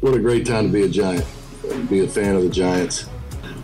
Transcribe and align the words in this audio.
What 0.00 0.14
a 0.14 0.20
great 0.20 0.44
time 0.44 0.66
to 0.66 0.72
be 0.72 0.82
a 0.82 0.88
Giant, 0.90 1.24
be 1.88 2.04
a 2.04 2.06
fan 2.06 2.36
of 2.36 2.42
the 2.42 2.50
Giants. 2.50 3.06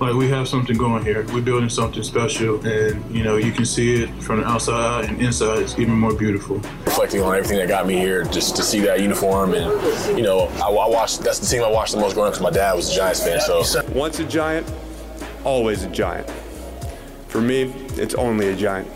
Like 0.01 0.15
we 0.15 0.31
have 0.31 0.49
something 0.49 0.79
going 0.79 1.05
here. 1.05 1.27
We're 1.27 1.43
building 1.43 1.69
something 1.69 2.03
special, 2.03 2.59
and 2.67 3.15
you 3.15 3.23
know 3.23 3.37
you 3.37 3.53
can 3.53 3.67
see 3.67 4.03
it 4.03 4.09
from 4.23 4.41
the 4.41 4.47
outside 4.47 5.11
and 5.11 5.21
inside. 5.21 5.59
It's 5.59 5.79
even 5.79 5.93
more 5.95 6.15
beautiful. 6.15 6.57
Reflecting 6.87 7.21
on 7.21 7.35
everything 7.37 7.59
that 7.59 7.69
got 7.69 7.87
me 7.87 7.99
here, 7.99 8.25
just 8.25 8.57
to 8.57 8.63
see 8.63 8.81
that 8.81 9.01
uniform, 9.01 9.53
and 9.53 10.17
you 10.17 10.25
know, 10.25 10.49
I, 10.55 10.71
I 10.71 10.89
watched. 10.89 11.21
That's 11.21 11.39
the 11.39 11.47
team 11.47 11.63
I 11.63 11.71
watched 11.71 11.93
the 11.93 12.01
most 12.01 12.15
growing 12.15 12.29
up 12.29 12.33
because 12.33 12.43
my 12.43 12.51
dad 12.51 12.73
was 12.73 12.91
a 12.91 12.97
Giants 12.97 13.23
fan. 13.23 13.39
So 13.43 13.63
once 13.93 14.19
a 14.19 14.25
Giant, 14.25 14.67
always 15.45 15.85
a 15.85 15.91
Giant. 15.91 16.31
For 17.29 17.43
me, 17.43 17.75
it's 17.97 18.15
only 18.15 18.49
a 18.49 18.57
Giant. 18.57 18.89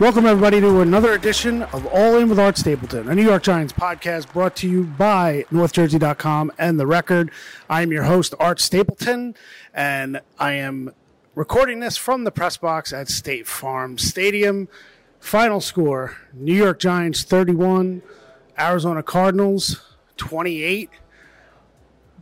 Welcome, 0.00 0.26
everybody, 0.26 0.60
to 0.60 0.80
another 0.80 1.12
edition 1.12 1.62
of 1.62 1.86
All 1.86 2.16
In 2.18 2.28
with 2.28 2.40
Art 2.40 2.58
Stapleton, 2.58 3.08
a 3.08 3.14
New 3.14 3.22
York 3.22 3.44
Giants 3.44 3.72
podcast 3.72 4.32
brought 4.32 4.56
to 4.56 4.68
you 4.68 4.82
by 4.82 5.44
NorthJersey.com 5.52 6.50
and 6.58 6.80
The 6.80 6.86
Record. 6.86 7.30
I 7.70 7.82
am 7.82 7.92
your 7.92 8.02
host, 8.02 8.34
Art 8.40 8.60
Stapleton, 8.60 9.36
and 9.72 10.20
I 10.36 10.54
am 10.54 10.92
recording 11.36 11.78
this 11.78 11.96
from 11.96 12.24
the 12.24 12.32
press 12.32 12.56
box 12.56 12.92
at 12.92 13.08
State 13.08 13.46
Farm 13.46 13.96
Stadium. 13.96 14.66
Final 15.20 15.60
score 15.60 16.16
New 16.32 16.54
York 16.54 16.80
Giants 16.80 17.22
31, 17.22 18.02
Arizona 18.58 19.00
Cardinals 19.00 19.94
28. 20.16 20.90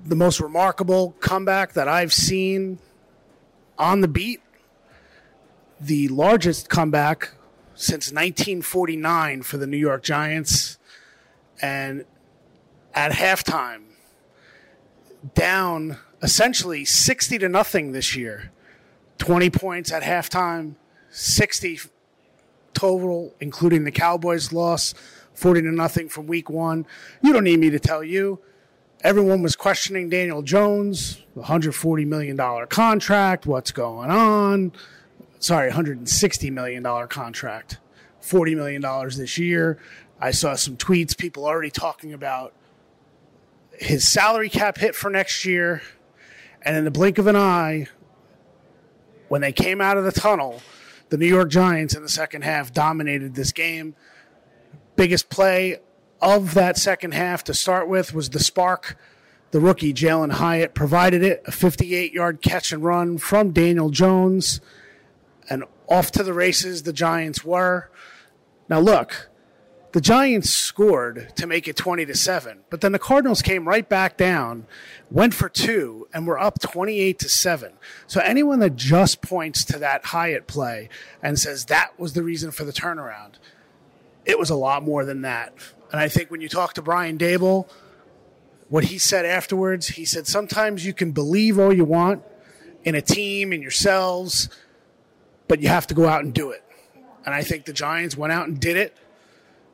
The 0.04 0.14
most 0.14 0.40
remarkable 0.40 1.12
comeback 1.20 1.72
that 1.72 1.88
I've 1.88 2.12
seen 2.12 2.80
on 3.78 4.02
the 4.02 4.08
beat. 4.08 4.42
The 5.80 6.08
largest 6.08 6.68
comeback 6.68 7.32
since 7.74 8.10
1949 8.10 9.42
for 9.42 9.56
the 9.56 9.66
New 9.66 9.76
York 9.76 10.02
Giants. 10.02 10.78
And 11.60 12.04
at 12.94 13.12
halftime, 13.12 13.84
down 15.34 15.98
essentially 16.22 16.84
60 16.84 17.38
to 17.38 17.48
nothing 17.48 17.92
this 17.92 18.16
year. 18.16 18.52
20 19.18 19.50
points 19.50 19.92
at 19.92 20.02
halftime, 20.02 20.74
60 21.10 21.80
total, 22.74 23.34
including 23.40 23.84
the 23.84 23.90
Cowboys' 23.90 24.52
loss, 24.52 24.94
40 25.34 25.62
to 25.62 25.72
nothing 25.72 26.08
from 26.08 26.26
week 26.26 26.50
one. 26.50 26.86
You 27.22 27.32
don't 27.32 27.44
need 27.44 27.60
me 27.60 27.70
to 27.70 27.78
tell 27.78 28.02
you. 28.02 28.40
Everyone 29.02 29.42
was 29.42 29.56
questioning 29.56 30.08
Daniel 30.08 30.42
Jones, 30.42 31.22
$140 31.36 32.06
million 32.06 32.66
contract, 32.68 33.46
what's 33.46 33.72
going 33.72 34.10
on 34.10 34.72
sorry, 35.42 35.72
$160 35.72 36.52
million 36.52 36.84
contract, 37.08 37.78
$40 38.22 38.56
million 38.56 38.80
this 39.08 39.36
year. 39.38 39.78
I 40.20 40.30
saw 40.30 40.54
some 40.54 40.76
tweets, 40.76 41.18
people 41.18 41.44
already 41.44 41.70
talking 41.70 42.12
about 42.12 42.54
his 43.72 44.06
salary 44.06 44.48
cap 44.48 44.78
hit 44.78 44.94
for 44.94 45.10
next 45.10 45.44
year. 45.44 45.82
And 46.62 46.76
in 46.76 46.84
the 46.84 46.92
blink 46.92 47.18
of 47.18 47.26
an 47.26 47.34
eye, 47.34 47.88
when 49.28 49.40
they 49.40 49.52
came 49.52 49.80
out 49.80 49.98
of 49.98 50.04
the 50.04 50.12
tunnel, 50.12 50.62
the 51.08 51.16
New 51.16 51.26
York 51.26 51.50
Giants 51.50 51.94
in 51.94 52.02
the 52.02 52.08
second 52.08 52.42
half 52.42 52.72
dominated 52.72 53.34
this 53.34 53.50
game. 53.50 53.96
Biggest 54.94 55.28
play 55.28 55.78
of 56.20 56.54
that 56.54 56.76
second 56.76 57.14
half 57.14 57.42
to 57.44 57.54
start 57.54 57.88
with 57.88 58.14
was 58.14 58.30
the 58.30 58.38
spark. 58.38 58.96
The 59.50 59.58
rookie 59.60 59.92
Jalin 59.92 60.32
Hyatt 60.32 60.72
provided 60.72 61.24
it, 61.24 61.42
a 61.46 61.50
58 61.50 62.12
yard 62.12 62.40
catch 62.40 62.72
and 62.72 62.84
run 62.84 63.18
from 63.18 63.50
Daniel 63.50 63.90
Jones 63.90 64.60
and 65.48 65.64
off 65.88 66.10
to 66.12 66.22
the 66.22 66.32
races 66.32 66.82
the 66.82 66.92
Giants 66.92 67.44
were. 67.44 67.90
Now 68.68 68.80
look, 68.80 69.30
the 69.92 70.00
Giants 70.00 70.48
scored 70.50 71.32
to 71.36 71.46
make 71.46 71.68
it 71.68 71.76
20 71.76 72.06
to 72.06 72.14
7, 72.14 72.60
but 72.70 72.80
then 72.80 72.92
the 72.92 72.98
Cardinals 72.98 73.42
came 73.42 73.68
right 73.68 73.86
back 73.86 74.16
down, 74.16 74.66
went 75.10 75.34
for 75.34 75.50
two, 75.50 76.08
and 76.14 76.26
were 76.26 76.38
up 76.38 76.60
28 76.60 77.18
to 77.18 77.28
7. 77.28 77.72
So 78.06 78.20
anyone 78.20 78.60
that 78.60 78.74
just 78.74 79.20
points 79.20 79.64
to 79.66 79.78
that 79.80 80.06
Hyatt 80.06 80.46
play 80.46 80.88
and 81.22 81.38
says 81.38 81.66
that 81.66 81.98
was 81.98 82.14
the 82.14 82.22
reason 82.22 82.50
for 82.52 82.64
the 82.64 82.72
turnaround, 82.72 83.34
it 84.24 84.38
was 84.38 84.48
a 84.48 84.56
lot 84.56 84.82
more 84.82 85.04
than 85.04 85.22
that. 85.22 85.52
And 85.90 86.00
I 86.00 86.08
think 86.08 86.30
when 86.30 86.40
you 86.40 86.48
talk 86.48 86.72
to 86.74 86.82
Brian 86.82 87.18
Daboll, 87.18 87.68
what 88.70 88.84
he 88.84 88.96
said 88.96 89.26
afterwards, 89.26 89.88
he 89.88 90.06
said 90.06 90.26
sometimes 90.26 90.86
you 90.86 90.94
can 90.94 91.12
believe 91.12 91.58
all 91.58 91.72
you 91.72 91.84
want 91.84 92.22
in 92.82 92.94
a 92.94 93.02
team, 93.02 93.52
in 93.52 93.60
yourselves, 93.60 94.48
but 95.52 95.60
you 95.60 95.68
have 95.68 95.86
to 95.86 95.92
go 95.92 96.08
out 96.08 96.24
and 96.24 96.32
do 96.32 96.50
it. 96.50 96.64
And 97.26 97.34
I 97.34 97.42
think 97.42 97.66
the 97.66 97.74
Giants 97.74 98.16
went 98.16 98.32
out 98.32 98.48
and 98.48 98.58
did 98.58 98.78
it. 98.78 98.96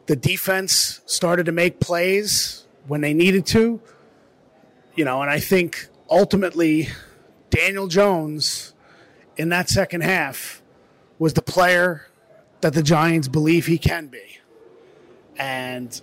The 0.07 0.17
defense 0.17 1.03
started 1.07 1.47
to 1.47 1.53
make 1.53 1.79
plays 1.79 2.67
when 2.89 3.01
they 3.01 3.15
needed 3.15 3.47
to. 3.47 3.81
You 4.97 5.05
know, 5.05 5.23
and 5.23 5.31
I 5.31 5.39
think 5.39 5.87
ultimately 6.11 6.89
Daniel 7.51 7.87
Jones 7.87 8.75
in 9.37 9.51
that 9.51 9.71
second 9.71 10.01
half 10.01 10.63
was 11.21 11.35
the 11.35 11.43
player 11.43 12.09
that 12.61 12.75
the 12.75 12.83
Giants 12.83 13.29
believe 13.29 13.67
he 13.67 13.79
can 13.79 14.09
be. 14.09 14.41
And, 15.39 16.03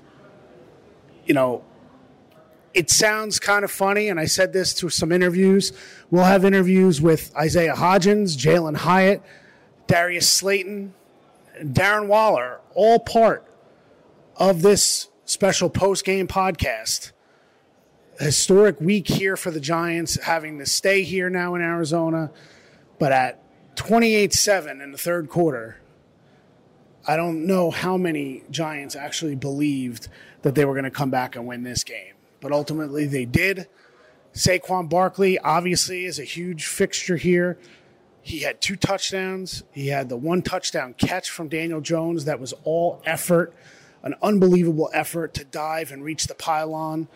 you 1.26 1.34
know, 1.34 1.66
it 2.74 2.90
sounds 2.90 3.42
kind 3.42 3.66
of 3.66 3.72
funny, 3.72 4.08
and 4.08 4.22
I 4.22 4.26
said 4.26 4.54
this 4.54 4.74
to 4.76 4.88
some 4.88 5.12
interviews. 5.12 5.74
We'll 6.12 6.24
have 6.24 6.46
interviews 6.46 7.02
with 7.02 7.36
Isaiah 7.36 7.76
Hodgins, 7.76 8.38
Jalin 8.38 8.78
Hyatt, 8.78 9.22
Darius 9.88 10.28
Slayton, 10.28 10.94
Darren 11.62 12.08
Waller, 12.08 12.60
all 12.74 13.00
part 13.00 13.46
of 14.38 14.62
this 14.62 15.10
special 15.26 15.70
post 15.70 16.06
game 16.06 16.28
podcast. 16.28 17.12
Historic 18.20 18.80
week 18.80 19.08
here 19.08 19.36
for 19.36 19.52
the 19.52 19.60
Giants, 19.60 20.22
having 20.24 20.58
to 20.60 20.66
stay 20.66 21.04
here 21.04 21.30
now 21.30 21.56
in 21.56 21.62
Arizona. 21.62 22.32
But 22.98 23.12
at 23.12 23.76
28 23.76 24.34
7 24.34 24.82
in 24.82 24.92
the 24.92 24.98
third 24.98 25.30
quarter, 25.30 25.82
I 27.08 27.18
don't 27.18 27.46
know 27.46 27.72
how 27.72 27.98
many 27.98 28.44
Giants 28.50 28.96
actually 28.96 29.36
believed 29.36 30.08
that 30.42 30.56
they 30.56 30.66
were 30.66 30.74
going 30.74 30.86
to 30.86 30.92
come 30.92 31.10
back 31.10 31.36
and 31.36 31.46
win 31.46 31.64
this 31.64 31.84
game. 31.84 32.14
But 32.40 32.52
ultimately, 32.52 33.06
they 33.06 33.26
did. 33.26 33.68
Saquon 34.34 34.90
Barkley 34.90 35.38
obviously 35.40 36.06
is 36.06 36.20
a 36.20 36.24
huge 36.24 36.66
fixture 36.66 37.18
here. 37.18 37.58
He 38.26 38.40
had 38.40 38.60
two 38.60 38.76
touchdowns. 38.76 39.62
He 39.72 39.90
had 39.90 40.10
the 40.10 40.18
one 40.18 40.42
touchdown 40.42 40.96
catch 40.96 41.30
from 41.30 41.48
Daniel 41.48 41.80
Jones 41.80 42.26
that 42.26 42.40
was 42.40 42.56
all 42.64 43.00
effort, 43.06 43.54
an 44.02 44.16
unbelievable 44.20 44.90
effort 44.96 45.36
to 45.36 45.44
dive 45.44 45.92
and 45.92 46.04
reach 46.04 46.26
the 46.26 46.34
pylon 46.34 47.08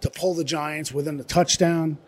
to 0.00 0.08
pull 0.08 0.32
the 0.32 0.42
Giants 0.42 0.90
within 0.90 1.18
the 1.18 1.24
touchdown. 1.24 1.98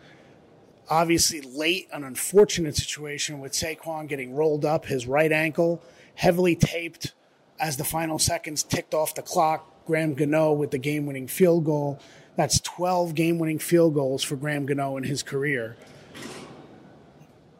Obviously, 0.89 1.39
late, 1.41 1.87
an 1.93 2.03
unfortunate 2.03 2.75
situation 2.75 3.39
with 3.39 3.51
Saquon 3.51 4.07
getting 4.07 4.33
rolled 4.33 4.65
up, 4.65 4.87
his 4.87 5.05
right 5.05 5.31
ankle 5.31 5.79
heavily 6.15 6.55
taped 6.55 7.13
as 7.59 7.77
the 7.77 7.83
final 7.83 8.17
seconds 8.17 8.63
ticked 8.63 8.95
off 8.95 9.13
the 9.13 9.21
clock. 9.21 9.71
Graham 9.85 10.15
Gano 10.15 10.51
with 10.51 10.71
the 10.71 10.79
game 10.79 11.05
winning 11.05 11.27
field 11.27 11.63
goal. 11.63 11.99
That's 12.35 12.59
12 12.61 13.13
game 13.13 13.37
winning 13.37 13.59
field 13.59 13.93
goals 13.93 14.23
for 14.23 14.35
Graham 14.35 14.65
Gano 14.65 14.97
in 14.97 15.03
his 15.03 15.21
career. 15.21 15.77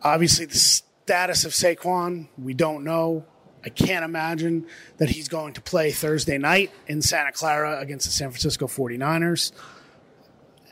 Obviously, 0.01 0.45
the 0.45 0.81
status 1.07 1.45
of 1.45 1.53
Saquon, 1.53 2.27
we 2.37 2.53
don't 2.53 2.83
know. 2.83 3.23
I 3.63 3.69
can't 3.69 4.03
imagine 4.03 4.65
that 4.97 5.07
he's 5.07 5.29
going 5.29 5.53
to 5.53 5.61
play 5.61 5.89
Thursday 5.89 6.37
night 6.37 6.69
in 6.85 7.01
Santa 7.01 7.31
Clara 7.31 7.79
against 7.79 8.07
the 8.07 8.11
San 8.11 8.29
Francisco 8.29 8.67
49ers. 8.67 9.53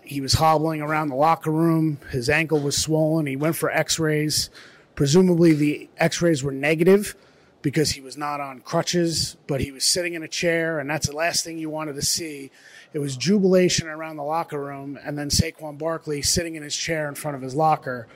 He 0.04 0.20
was 0.20 0.34
hobbling 0.34 0.82
around 0.82 1.08
the 1.08 1.16
locker 1.16 1.52
room. 1.52 2.00
His 2.12 2.30
ankle 2.30 2.60
was 2.60 2.78
swollen. 2.78 3.28
He 3.28 3.38
went 3.38 3.56
for 3.56 3.72
x 3.72 3.98
rays. 3.98 4.50
Presumably, 4.96 5.54
the 5.54 5.90
x 5.96 6.22
rays 6.22 6.44
were 6.44 6.52
negative 6.52 7.16
because 7.62 7.92
he 7.92 8.02
was 8.02 8.18
not 8.18 8.42
on 8.42 8.60
crutches, 8.60 9.38
but 9.48 9.62
he 9.62 9.72
was 9.72 9.86
sitting 9.86 10.16
in 10.16 10.24
a 10.24 10.28
chair, 10.28 10.80
and 10.80 10.90
that's 10.90 11.08
the 11.08 11.16
last 11.16 11.46
thing 11.46 11.58
you 11.58 11.70
wanted 11.70 11.96
to 11.96 12.02
see. 12.02 12.52
It 12.92 13.00
was 13.00 13.16
jubilation 13.16 13.88
around 13.88 14.18
the 14.18 14.24
locker 14.24 14.60
room, 14.60 15.00
and 15.02 15.18
then 15.18 15.30
Saquon 15.30 15.78
Barkley 15.78 16.22
sitting 16.22 16.56
in 16.56 16.64
his 16.64 16.76
chair 16.76 17.08
in 17.08 17.16
front 17.16 17.38
of 17.38 17.42
his 17.42 17.56
locker 17.56 18.10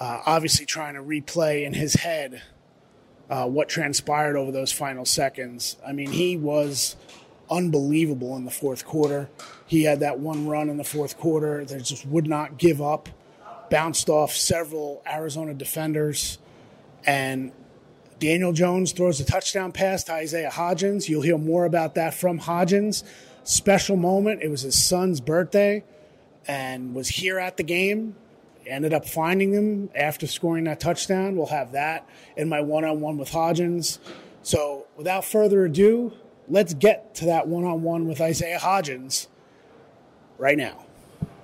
uh, 0.00 0.22
obviously 0.24 0.66
trying 0.66 0.94
to 0.94 1.02
replay 1.02 1.64
in 1.64 1.74
his 1.74 1.94
head 1.94 2.42
uh, 3.28 3.46
what 3.46 3.68
transpired 3.68 4.36
over 4.36 4.50
those 4.50 4.72
final 4.72 5.04
seconds. 5.04 5.76
I 5.86 5.92
mean, 5.92 6.10
he 6.10 6.36
was 6.36 6.96
unbelievable 7.50 8.36
in 8.36 8.44
the 8.44 8.50
fourth 8.50 8.84
quarter. 8.84 9.28
He 9.66 9.84
had 9.84 10.00
that 10.00 10.18
one 10.18 10.48
run 10.48 10.68
in 10.68 10.78
the 10.78 10.84
fourth 10.84 11.18
quarter 11.18 11.64
that 11.64 11.82
just 11.84 12.06
would 12.06 12.26
not 12.26 12.58
give 12.58 12.80
up, 12.80 13.08
bounced 13.70 14.08
off 14.08 14.32
several 14.32 15.02
Arizona 15.06 15.54
defenders, 15.54 16.38
and 17.06 17.52
Daniel 18.18 18.52
Jones 18.52 18.92
throws 18.92 19.20
a 19.20 19.24
touchdown 19.24 19.72
pass 19.72 20.04
to 20.04 20.12
Isaiah 20.12 20.50
Hodgins. 20.50 21.08
You'll 21.08 21.22
hear 21.22 21.38
more 21.38 21.64
about 21.64 21.94
that 21.94 22.14
from 22.14 22.40
Hodgins. 22.40 23.02
Special 23.44 23.96
moment. 23.96 24.42
It 24.42 24.48
was 24.48 24.62
his 24.62 24.82
son's 24.82 25.20
birthday 25.20 25.84
and 26.46 26.94
was 26.94 27.08
here 27.08 27.38
at 27.38 27.56
the 27.56 27.62
game. 27.62 28.14
Ended 28.70 28.94
up 28.94 29.04
finding 29.04 29.52
him 29.52 29.90
after 29.96 30.28
scoring 30.28 30.62
that 30.64 30.78
touchdown. 30.78 31.34
We'll 31.34 31.46
have 31.46 31.72
that 31.72 32.08
in 32.36 32.48
my 32.48 32.60
one 32.60 32.84
on 32.84 33.00
one 33.00 33.18
with 33.18 33.30
Hodgins. 33.30 33.98
So 34.42 34.86
without 34.96 35.24
further 35.24 35.64
ado, 35.64 36.12
let's 36.48 36.72
get 36.72 37.16
to 37.16 37.24
that 37.26 37.48
one 37.48 37.64
on 37.64 37.82
one 37.82 38.06
with 38.06 38.20
Isaiah 38.20 38.60
Hodgins 38.60 39.26
right 40.38 40.56
now. 40.56 40.86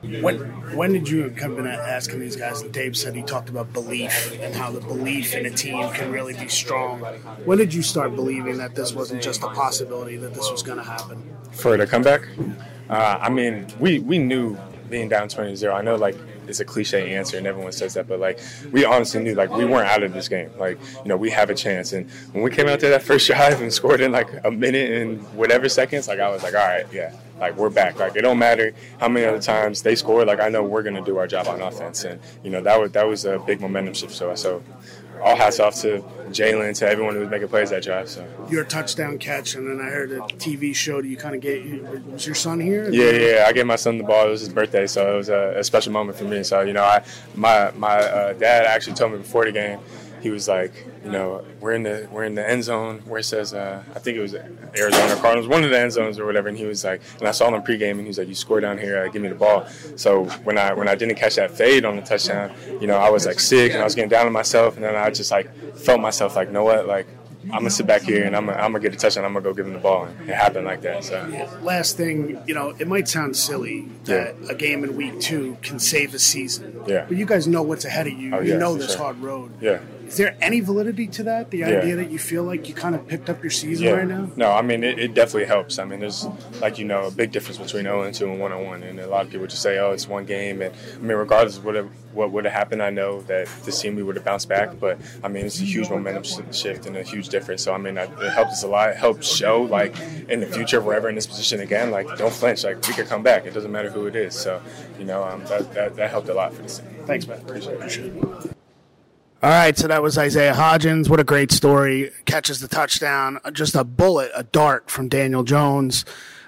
When, 0.02 0.38
when 0.76 0.92
did 0.92 1.08
you 1.08 1.30
come 1.30 1.58
in 1.58 1.66
asking 1.66 2.20
these 2.20 2.36
guys? 2.36 2.62
And 2.62 2.72
Dave 2.72 2.96
said 2.96 3.16
he 3.16 3.22
talked 3.22 3.48
about 3.48 3.72
belief 3.72 4.38
and 4.40 4.54
how 4.54 4.70
the 4.70 4.80
belief 4.80 5.34
in 5.34 5.46
a 5.46 5.50
team 5.50 5.90
can 5.94 6.12
really 6.12 6.34
be 6.34 6.46
strong. 6.46 7.00
When 7.44 7.58
did 7.58 7.74
you 7.74 7.82
start 7.82 8.14
believing 8.14 8.58
that 8.58 8.76
this 8.76 8.92
wasn't 8.92 9.20
just 9.20 9.42
a 9.42 9.48
possibility, 9.48 10.16
that 10.18 10.32
this 10.32 10.48
was 10.48 10.62
going 10.62 10.78
to 10.78 10.84
happen? 10.84 11.36
For 11.50 11.76
the 11.76 11.88
comeback? 11.88 12.22
Uh, 12.88 13.18
I 13.20 13.30
mean, 13.30 13.66
we, 13.80 13.98
we 13.98 14.18
knew 14.18 14.56
being 14.88 15.08
down 15.08 15.28
20 15.28 15.56
0. 15.56 15.74
I 15.74 15.82
know, 15.82 15.96
like, 15.96 16.16
it's 16.48 16.60
a 16.60 16.64
cliche 16.64 17.14
answer 17.14 17.38
and 17.38 17.46
everyone 17.46 17.72
says 17.72 17.94
that, 17.94 18.08
but 18.08 18.20
like 18.20 18.40
we 18.72 18.84
honestly 18.84 19.22
knew 19.22 19.34
like 19.34 19.50
we 19.50 19.64
weren't 19.64 19.88
out 19.88 20.02
of 20.02 20.12
this 20.12 20.28
game. 20.28 20.50
Like 20.58 20.78
you 21.02 21.08
know 21.08 21.16
we 21.16 21.30
have 21.30 21.50
a 21.50 21.54
chance. 21.54 21.92
And 21.92 22.10
when 22.32 22.42
we 22.42 22.50
came 22.50 22.68
out 22.68 22.80
there 22.80 22.90
that 22.90 23.02
first 23.02 23.26
drive 23.28 23.60
and 23.60 23.72
scored 23.72 24.00
in 24.00 24.12
like 24.12 24.28
a 24.44 24.50
minute 24.50 24.90
and 24.90 25.22
whatever 25.34 25.68
seconds, 25.68 26.08
like 26.08 26.20
I 26.20 26.28
was 26.30 26.42
like, 26.42 26.54
all 26.54 26.60
right, 26.60 26.86
yeah, 26.92 27.14
like 27.40 27.56
we're 27.56 27.70
back. 27.70 27.98
Like 27.98 28.16
it 28.16 28.22
don't 28.22 28.38
matter 28.38 28.72
how 28.98 29.08
many 29.08 29.26
other 29.26 29.40
times 29.40 29.82
they 29.82 29.94
score. 29.94 30.24
Like 30.24 30.40
I 30.40 30.48
know 30.48 30.62
we're 30.62 30.82
gonna 30.82 31.04
do 31.04 31.18
our 31.18 31.26
job 31.26 31.48
on 31.48 31.60
offense. 31.60 32.04
And 32.04 32.20
you 32.42 32.50
know 32.50 32.62
that 32.62 32.80
was 32.80 32.92
that 32.92 33.06
was 33.06 33.24
a 33.24 33.38
big 33.38 33.60
momentum 33.60 33.94
shift. 33.94 34.14
So 34.14 34.34
so 34.34 34.62
all 35.22 35.36
hats 35.36 35.60
off 35.60 35.74
to 35.82 36.02
Jalin, 36.30 36.76
to 36.78 36.88
everyone 36.88 37.14
who 37.14 37.20
was 37.20 37.30
making 37.30 37.48
plays 37.48 37.70
that 37.70 37.82
drive. 37.82 38.08
So 38.08 38.26
your 38.50 38.64
touchdown 38.64 39.18
catch, 39.18 39.54
and 39.54 39.68
then 39.68 39.84
I 39.84 39.90
heard 39.90 40.10
a 40.12 40.20
TV 40.20 40.74
show 40.74 41.00
that 41.00 41.08
you 41.08 41.16
kind 41.16 41.34
of 41.34 41.40
get. 41.40 41.62
Was 42.06 42.26
your 42.26 42.34
son 42.34 42.60
here? 42.60 42.90
Yeah, 42.90 43.10
yeah. 43.10 43.44
I 43.46 43.52
gave 43.52 43.66
my 43.66 43.76
son 43.76 43.98
the 43.98 44.04
ball. 44.04 44.26
It 44.26 44.30
was 44.30 44.40
his 44.40 44.48
birthday, 44.48 44.86
so 44.86 45.14
it 45.14 45.16
was 45.16 45.28
a, 45.28 45.54
a 45.58 45.64
special 45.64 45.92
moment 45.92 46.18
for 46.18 46.24
me. 46.24 46.42
So 46.42 46.62
you 46.62 46.72
know, 46.72 46.84
I 46.84 47.04
my 47.34 47.70
my 47.72 47.96
uh, 47.96 48.32
dad 48.32 48.66
actually 48.66 48.94
told 48.94 49.12
me 49.12 49.18
before 49.18 49.44
the 49.44 49.52
game 49.52 49.78
he 50.26 50.30
was 50.30 50.48
like, 50.48 50.72
you 51.04 51.12
know, 51.12 51.44
we're 51.60 51.74
in 51.74 51.84
the 51.84 52.08
we're 52.10 52.24
in 52.24 52.34
the 52.34 52.44
end 52.44 52.64
zone 52.64 52.98
where 53.06 53.20
it 53.20 53.22
says, 53.22 53.54
uh, 53.54 53.80
I 53.94 54.00
think 54.00 54.18
it 54.18 54.20
was 54.20 54.34
Arizona 54.34 55.14
Cardinals, 55.20 55.46
one 55.46 55.62
of 55.62 55.70
the 55.70 55.78
end 55.78 55.92
zones 55.92 56.18
or 56.18 56.26
whatever. 56.26 56.48
And 56.48 56.58
he 56.58 56.64
was 56.64 56.82
like, 56.82 57.00
and 57.20 57.28
I 57.28 57.30
saw 57.30 57.48
him 57.54 57.62
pregame, 57.62 57.92
and 57.92 58.00
he 58.00 58.08
was 58.08 58.18
like, 58.18 58.26
you 58.26 58.34
score 58.34 58.58
down 58.58 58.76
here, 58.76 58.98
uh, 58.98 59.08
give 59.08 59.22
me 59.22 59.28
the 59.28 59.36
ball. 59.36 59.68
So 59.94 60.24
when 60.42 60.58
I 60.58 60.74
when 60.74 60.88
I 60.88 60.96
didn't 60.96 61.14
catch 61.14 61.36
that 61.36 61.52
fade 61.52 61.84
on 61.84 61.94
the 61.94 62.02
touchdown, 62.02 62.52
you 62.80 62.88
know, 62.88 62.96
I 62.96 63.08
was 63.08 63.24
like 63.24 63.38
sick 63.38 63.70
and 63.70 63.80
I 63.80 63.84
was 63.84 63.94
getting 63.94 64.10
down 64.10 64.26
on 64.26 64.32
myself, 64.32 64.74
and 64.74 64.84
then 64.84 64.96
I 64.96 65.10
just 65.10 65.30
like 65.30 65.48
felt 65.76 66.00
myself 66.00 66.34
like, 66.34 66.48
you 66.48 66.54
know 66.54 66.64
what, 66.64 66.88
like 66.88 67.06
I'm 67.52 67.60
gonna 67.60 67.70
sit 67.70 67.86
back 67.86 68.02
here 68.02 68.24
and 68.24 68.34
I'm 68.34 68.46
gonna, 68.46 68.58
I'm 68.58 68.72
gonna 68.72 68.82
get 68.82 68.92
a 68.92 68.96
touchdown. 68.96 69.24
I'm 69.24 69.32
gonna 69.32 69.44
go 69.44 69.54
give 69.54 69.66
him 69.66 69.74
the 69.74 69.78
ball. 69.78 70.06
And 70.06 70.28
it 70.28 70.34
happened 70.34 70.66
like 70.66 70.82
that. 70.82 71.04
So 71.04 71.48
last 71.62 71.96
thing, 71.96 72.42
you 72.46 72.54
know, 72.54 72.74
it 72.78 72.88
might 72.88 73.06
sound 73.08 73.36
silly 73.36 73.88
that 74.04 74.34
yeah. 74.42 74.50
a 74.50 74.54
game 74.54 74.82
in 74.82 74.96
week 74.96 75.20
two 75.20 75.56
can 75.62 75.78
save 75.78 76.12
a 76.14 76.18
season. 76.18 76.82
Yeah. 76.86 77.04
But 77.06 77.16
you 77.16 77.26
guys 77.26 77.46
know 77.46 77.62
what's 77.62 77.84
ahead 77.84 78.08
of 78.08 78.14
you. 78.14 78.34
Oh, 78.34 78.40
you 78.40 78.54
yeah, 78.54 78.58
know 78.58 78.74
this 78.74 78.92
sure. 78.92 78.98
hard 78.98 79.18
road. 79.18 79.52
Yeah. 79.60 79.78
Is 80.06 80.16
there 80.16 80.36
any 80.40 80.60
validity 80.60 81.08
to 81.08 81.24
that? 81.24 81.50
The 81.50 81.64
idea 81.64 81.84
yeah. 81.84 81.94
that 81.96 82.10
you 82.10 82.18
feel 82.18 82.44
like 82.44 82.68
you 82.68 82.74
kind 82.74 82.94
of 82.94 83.06
picked 83.08 83.28
up 83.28 83.42
your 83.42 83.50
season 83.50 83.92
right 83.92 84.06
now? 84.06 84.30
No, 84.36 84.52
I 84.52 84.62
mean 84.62 84.84
it, 84.84 84.98
it, 84.98 85.14
definitely 85.14 85.46
helps. 85.46 85.78
I 85.78 85.84
mean, 85.84 86.00
there's 86.00 86.26
like 86.60 86.78
you 86.78 86.84
know 86.84 87.06
a 87.06 87.10
big 87.10 87.32
difference 87.32 87.58
between 87.58 87.84
0 87.84 88.02
and 88.02 88.14
2 88.14 88.30
and 88.30 88.40
1 88.40 88.52
on 88.52 88.64
1, 88.64 88.82
and 88.84 89.00
a 89.00 89.08
lot 89.08 89.26
of 89.26 89.32
people 89.32 89.46
just 89.46 89.62
say, 89.62 89.78
"Oh, 89.78 89.92
it's 89.92 90.06
one 90.06 90.24
game." 90.24 90.62
And 90.62 90.74
I 90.94 90.98
mean, 90.98 91.16
regardless 91.16 91.56
of 91.56 91.64
what 91.64 91.76
what 92.12 92.30
would 92.30 92.44
have 92.44 92.54
happened, 92.54 92.82
I 92.82 92.90
know 92.90 93.20
that 93.22 93.48
this 93.64 93.80
team 93.80 93.96
we 93.96 94.02
would 94.02 94.16
have 94.16 94.24
bounced 94.24 94.48
back. 94.48 94.78
But 94.78 94.98
I 95.24 95.28
mean, 95.28 95.44
it's 95.44 95.60
a 95.60 95.64
huge 95.64 95.90
momentum 95.90 96.24
shift 96.52 96.86
and 96.86 96.96
a 96.96 97.02
huge 97.02 97.28
difference. 97.28 97.62
So 97.62 97.74
I 97.74 97.78
mean, 97.78 97.98
it 97.98 98.08
helps 98.32 98.52
us 98.52 98.62
a 98.62 98.68
lot. 98.68 98.90
It 98.90 98.96
helps 98.96 99.34
show 99.34 99.62
like 99.62 99.98
in 100.28 100.40
the 100.40 100.46
future, 100.46 100.78
if 100.78 100.84
we're 100.84 100.94
ever 100.94 101.08
in 101.08 101.16
this 101.16 101.26
position 101.26 101.60
again, 101.60 101.90
like 101.90 102.06
don't 102.16 102.32
flinch. 102.32 102.64
Like 102.64 102.86
we 102.86 102.94
could 102.94 103.06
come 103.06 103.22
back. 103.22 103.44
It 103.46 103.54
doesn't 103.54 103.72
matter 103.72 103.90
who 103.90 104.06
it 104.06 104.14
is. 104.14 104.34
So 104.34 104.62
you 104.98 105.04
know, 105.04 105.24
um, 105.24 105.44
that, 105.46 105.72
that, 105.74 105.96
that 105.96 106.10
helped 106.10 106.28
a 106.28 106.34
lot 106.34 106.54
for 106.54 106.62
the 106.62 106.68
team. 106.68 106.86
Thanks, 107.06 107.26
man. 107.26 107.40
Appreciate 107.40 107.72
it. 107.72 107.76
Appreciate 107.76 108.16
it. 108.16 108.55
All 109.46 109.52
right, 109.52 109.78
so 109.78 109.86
that 109.86 110.02
was 110.02 110.18
Isaiah 110.18 110.54
Hodgins. 110.54 111.08
What 111.08 111.20
a 111.20 111.24
great 111.24 111.52
story. 111.52 112.10
Catches 112.24 112.58
the 112.58 112.66
touchdown. 112.66 113.38
Just 113.52 113.76
a 113.76 113.84
bullet, 113.84 114.32
a 114.34 114.42
dart 114.42 114.90
from 114.90 115.08
Daniel 115.08 115.44
Jones 115.44 116.04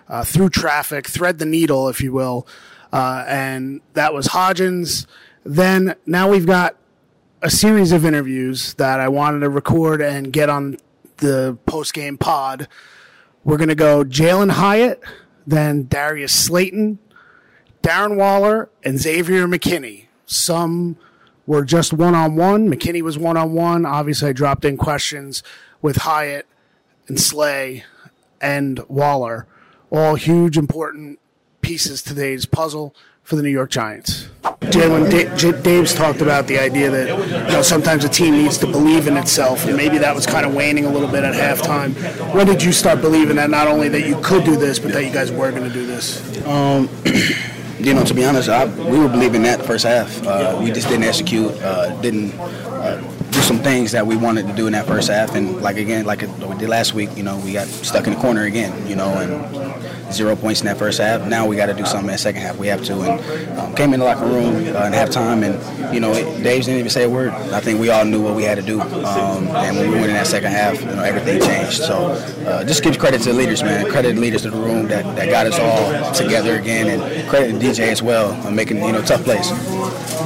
uh, 0.09 0.25
through 0.25 0.49
traffic, 0.49 1.06
thread 1.06 1.39
the 1.39 1.47
needle, 1.47 1.89
if 1.89 2.00
you 2.00 2.12
will. 2.12 2.45
Uh, 2.93 3.25
and 3.29 3.83
that 3.93 4.12
was 4.12 4.27
Hodgins. 4.27 5.06
Then 5.45 5.95
now 6.06 6.29
we've 6.29 6.45
got 6.45 6.75
a 7.41 7.50
series 7.50 7.93
of 7.93 8.05
interviews 8.05 8.75
that 8.75 8.99
I 8.99 9.06
wanted 9.06 9.41
to 9.41 9.49
record 9.49 10.03
and 10.03 10.33
get 10.33 10.50
on 10.50 10.77
the 11.19 11.56
post 11.67 11.95
game 11.95 12.19
pod. 12.19 12.67
We're 13.45 13.59
going 13.59 13.69
to 13.69 13.77
go 13.77 14.03
Jalin 14.03 14.50
Hyatt, 14.50 15.00
then 15.47 15.85
Darius 15.85 16.35
Slayton, 16.35 16.99
Darren 17.81 18.17
Waller, 18.17 18.71
and 18.83 18.99
Xavier 18.99 19.47
McKinney. 19.47 20.06
Some 20.27 20.97
were 21.49 21.65
just 21.65 21.95
one 21.95 22.15
on 22.15 22.37
one. 22.37 22.69
McKinney 22.69 23.00
was 23.00 23.19
one 23.19 23.39
on 23.39 23.55
one. 23.55 23.87
Obviously, 23.87 24.29
I 24.29 24.33
dropped 24.35 24.67
in 24.67 24.77
questions 24.77 25.43
with 25.81 25.97
Hyatt 25.97 26.47
and 27.09 27.19
Slay 27.19 27.85
and 28.39 28.79
Waller, 28.87 29.47
all 29.91 30.15
huge, 30.15 30.59
important 30.59 31.19
pieces 31.62 32.03
today's 32.03 32.45
puzzle 32.45 32.95
for 33.23 33.37
the 33.37 33.43
New 33.43 33.49
York 33.50 33.71
Giants. 33.71 34.29
Jalin, 34.61 35.62
Dave's 35.62 35.95
talked 35.95 36.21
about 36.21 36.47
the 36.47 36.59
idea 36.59 36.91
that 36.91 37.09
you 37.49 37.53
know 37.53 37.62
sometimes 37.62 38.05
a 38.05 38.09
team 38.11 38.35
needs 38.35 38.59
to 38.59 38.67
believe 38.67 39.09
in 39.09 39.17
itself, 39.17 39.65
and 39.65 39.77
maybe 39.77 39.97
that 39.97 40.15
was 40.15 40.27
kind 40.27 40.45
of 40.45 40.55
waning 40.55 40.85
a 40.85 40.91
little 40.91 41.09
bit 41.09 41.25
at 41.25 41.35
halftime. 41.35 41.95
When 42.35 42.47
did 42.47 42.62
you 42.62 42.73
start 42.73 43.00
believing 43.00 43.37
that 43.37 43.49
not 43.49 43.69
only 43.69 43.89
that 43.89 44.06
you 44.06 44.21
could 44.23 44.45
do 44.45 44.56
this, 44.56 44.79
but 44.79 44.93
that 44.93 45.05
you 45.05 45.12
guys 45.12 45.33
were 45.33 45.50
going 45.50 45.65
to 45.65 45.73
do 45.73 45.87
this? 45.87 46.47
Um, 46.47 46.91
you 47.80 47.94
know, 47.94 48.04
to 48.04 48.14
be 48.14 48.25
honest, 48.25 48.48
I, 48.48 48.64
we 48.64 48.98
were 48.98 49.08
believing 49.08 49.42
that 49.42 49.64
first 49.64 49.84
half. 49.84 50.25
Uh, 50.26 50.58
we 50.62 50.70
just 50.70 50.88
didn't 50.88 51.04
execute, 51.04 51.52
uh, 51.62 51.94
didn't 52.00 52.32
uh, 52.38 53.00
do 53.30 53.40
some 53.40 53.58
things 53.58 53.92
that 53.92 54.06
we 54.06 54.16
wanted 54.16 54.46
to 54.48 54.52
do 54.54 54.66
in 54.66 54.72
that 54.72 54.86
first 54.86 55.08
half. 55.08 55.34
And 55.34 55.60
like 55.62 55.76
again, 55.76 56.04
like 56.04 56.22
we 56.22 56.56
did 56.58 56.69
last 56.69 56.94
week, 56.94 57.10
you 57.16 57.22
know, 57.22 57.38
we 57.38 57.52
got 57.52 57.69
stuck 57.69 58.06
in 58.06 58.14
the 58.14 58.20
corner 58.20 58.44
again, 58.44 58.86
you 58.86 58.96
know, 58.96 59.08
and 59.14 59.68
zero 60.12 60.37
points 60.37 60.60
in 60.60 60.66
that 60.66 60.76
first 60.78 60.99
half. 60.99 61.26
Now 61.26 61.46
we 61.46 61.56
got 61.56 61.66
to 61.66 61.75
do 61.75 61.84
something 61.84 62.08
in 62.08 62.12
the 62.12 62.19
second 62.19 62.43
half. 62.43 62.56
We 62.56 62.69
have 62.69 62.82
to. 62.84 63.00
And 63.00 63.58
um, 63.58 63.75
came 63.75 63.92
in 63.92 64.00
the 64.00 64.06
locker 64.06 64.26
room 64.26 64.54
uh, 64.54 64.87
in 64.87 64.92
halftime, 64.92 65.42
and 65.42 65.94
you 65.94 66.00
know, 66.00 66.14
Dave 66.14 66.64
didn't 66.64 66.78
even 66.78 66.90
say 66.90 67.04
a 67.04 67.11
word. 67.11 67.30
I 67.30 67.61
think 67.61 67.80
we 67.80 67.90
all 67.90 68.04
knew 68.04 68.23
what 68.23 68.35
we 68.35 68.42
had 68.44 68.56
to 68.56 68.62
do. 68.62 68.80
Um, 68.80 69.49
and 69.49 69.76
when 69.76 69.90
we 69.90 69.94
went 69.94 70.09
in 70.09 70.14
that 70.14 70.26
second 70.26 70.52
half, 70.52 70.80
you 70.80 70.87
know, 70.87 71.02
everything 71.02 71.40
changed. 71.40 71.83
So 71.83 72.12
uh, 72.47 72.64
just 72.64 72.83
give 72.83 72.99
credit 72.99 73.23
to 73.23 73.33
the 73.33 73.35
leaders, 73.35 73.62
man. 73.62 73.90
Credit 73.90 74.14
the 74.14 74.21
leaders 74.21 74.44
of 74.44 74.52
the 74.52 74.59
room 74.59 74.88
that, 74.88 75.04
that 75.16 75.30
got 75.30 75.47
us 75.47 75.59
all 75.59 76.12
together 76.12 76.59
again, 76.59 76.88
and 76.88 77.28
credit 77.28 77.52
to 77.52 77.59
DJ 77.59 77.88
as 77.88 78.02
well 78.02 78.33
on 78.47 78.54
making 78.54 78.78
you 78.78 78.92
know 78.92 79.02
tough 79.02 79.25
plays. 79.25 79.50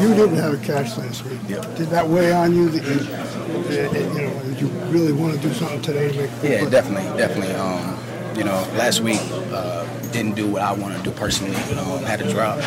You 0.00 0.14
didn't 0.14 0.36
have 0.36 0.54
a 0.54 0.64
catch 0.64 0.96
last 0.96 1.24
week. 1.24 1.38
Yep. 1.48 1.76
Did 1.76 1.88
that 1.88 2.08
weigh 2.08 2.32
on 2.32 2.54
you? 2.54 2.68
That 2.70 2.84
you, 2.84 3.22
you 3.72 4.28
know, 4.28 4.42
did 4.44 4.60
you 4.60 4.68
really 4.90 5.12
want 5.12 5.34
to 5.34 5.40
do 5.40 5.52
something 5.54 5.82
today 5.82 6.10
to 6.10 6.18
make? 6.18 6.30
Yeah, 6.42 6.68
definitely, 6.68 7.16
definitely. 7.18 7.54
Um, 7.54 7.98
you 8.36 8.44
know, 8.44 8.66
last 8.74 9.00
week 9.00 9.20
uh, 9.52 9.86
didn't 10.12 10.34
do 10.34 10.46
what 10.48 10.62
I 10.62 10.72
wanted 10.72 10.98
to 10.98 11.04
do 11.04 11.10
personally. 11.12 11.54
Had 12.04 12.20
a 12.20 12.30
drop. 12.30 12.58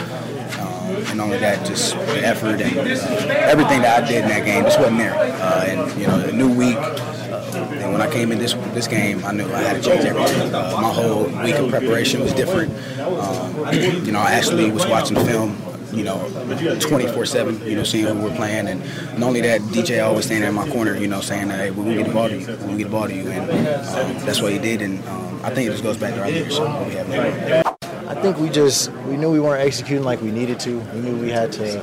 Um, 0.59 0.95
and 1.07 1.21
only 1.21 1.37
that, 1.39 1.65
just 1.65 1.93
the 1.95 2.25
effort 2.25 2.61
and 2.61 2.77
uh, 2.77 3.33
everything 3.33 3.81
that 3.81 4.03
I 4.03 4.07
did 4.07 4.23
in 4.23 4.29
that 4.29 4.45
game 4.45 4.63
just 4.63 4.79
wasn't 4.79 4.99
there. 4.99 5.15
Uh, 5.15 5.65
and 5.67 5.99
you 5.99 6.07
know, 6.07 6.19
a 6.19 6.31
new 6.31 6.53
week. 6.53 6.77
Uh, 6.77 7.41
and 7.81 7.91
when 7.91 8.01
I 8.01 8.11
came 8.11 8.31
in 8.31 8.37
this 8.37 8.53
this 8.73 8.87
game, 8.87 9.23
I 9.25 9.31
knew 9.31 9.45
I 9.45 9.61
had 9.61 9.81
to 9.81 9.89
change 9.89 10.05
everything. 10.05 10.53
Uh, 10.53 10.77
my 10.81 10.93
whole 10.93 11.25
week 11.43 11.55
of 11.55 11.69
preparation 11.69 12.21
was 12.21 12.33
different. 12.33 12.71
Um, 12.99 13.73
you 13.73 14.11
know, 14.11 14.19
I 14.19 14.31
actually 14.31 14.71
was 14.71 14.85
watching 14.87 15.17
film 15.17 15.57
you 15.95 16.03
know, 16.03 16.17
24-7, 16.17 17.65
you 17.65 17.75
know, 17.75 17.83
seeing 17.83 18.05
who 18.05 18.21
we're 18.21 18.35
playing. 18.35 18.67
And 18.67 18.81
not 19.19 19.27
only 19.27 19.41
that, 19.41 19.61
DJ 19.61 20.05
always 20.05 20.25
standing 20.25 20.49
in 20.49 20.55
my 20.55 20.69
corner, 20.69 20.95
you 20.97 21.07
know, 21.07 21.21
saying, 21.21 21.49
hey, 21.49 21.71
we're 21.71 21.83
going 21.83 21.97
to 21.97 22.03
get 22.03 22.07
the 22.07 22.13
ball 22.13 22.29
to 22.29 22.37
you. 22.37 22.47
We're 22.47 22.57
going 22.57 22.71
to 22.71 22.77
get 22.77 22.83
the 22.85 22.89
ball 22.89 23.07
to 23.07 23.15
you. 23.15 23.29
And 23.29 23.49
um, 23.49 24.25
that's 24.25 24.41
what 24.41 24.51
he 24.51 24.59
did. 24.59 24.81
And 24.81 25.03
um, 25.07 25.39
I 25.43 25.49
think 25.49 25.67
it 25.67 25.71
just 25.71 25.83
goes 25.83 25.97
back 25.97 26.13
to 26.15 26.21
our 26.21 26.27
leadership. 26.27 26.63
We 26.87 26.93
have 26.95 27.65
I 28.07 28.13
think 28.21 28.37
we 28.37 28.49
just, 28.49 28.91
we 29.07 29.17
knew 29.17 29.31
we 29.31 29.39
weren't 29.39 29.65
executing 29.65 30.03
like 30.03 30.21
we 30.21 30.31
needed 30.31 30.59
to. 30.61 30.79
We 30.79 30.99
knew 30.99 31.17
we 31.17 31.29
had 31.29 31.51
to 31.53 31.81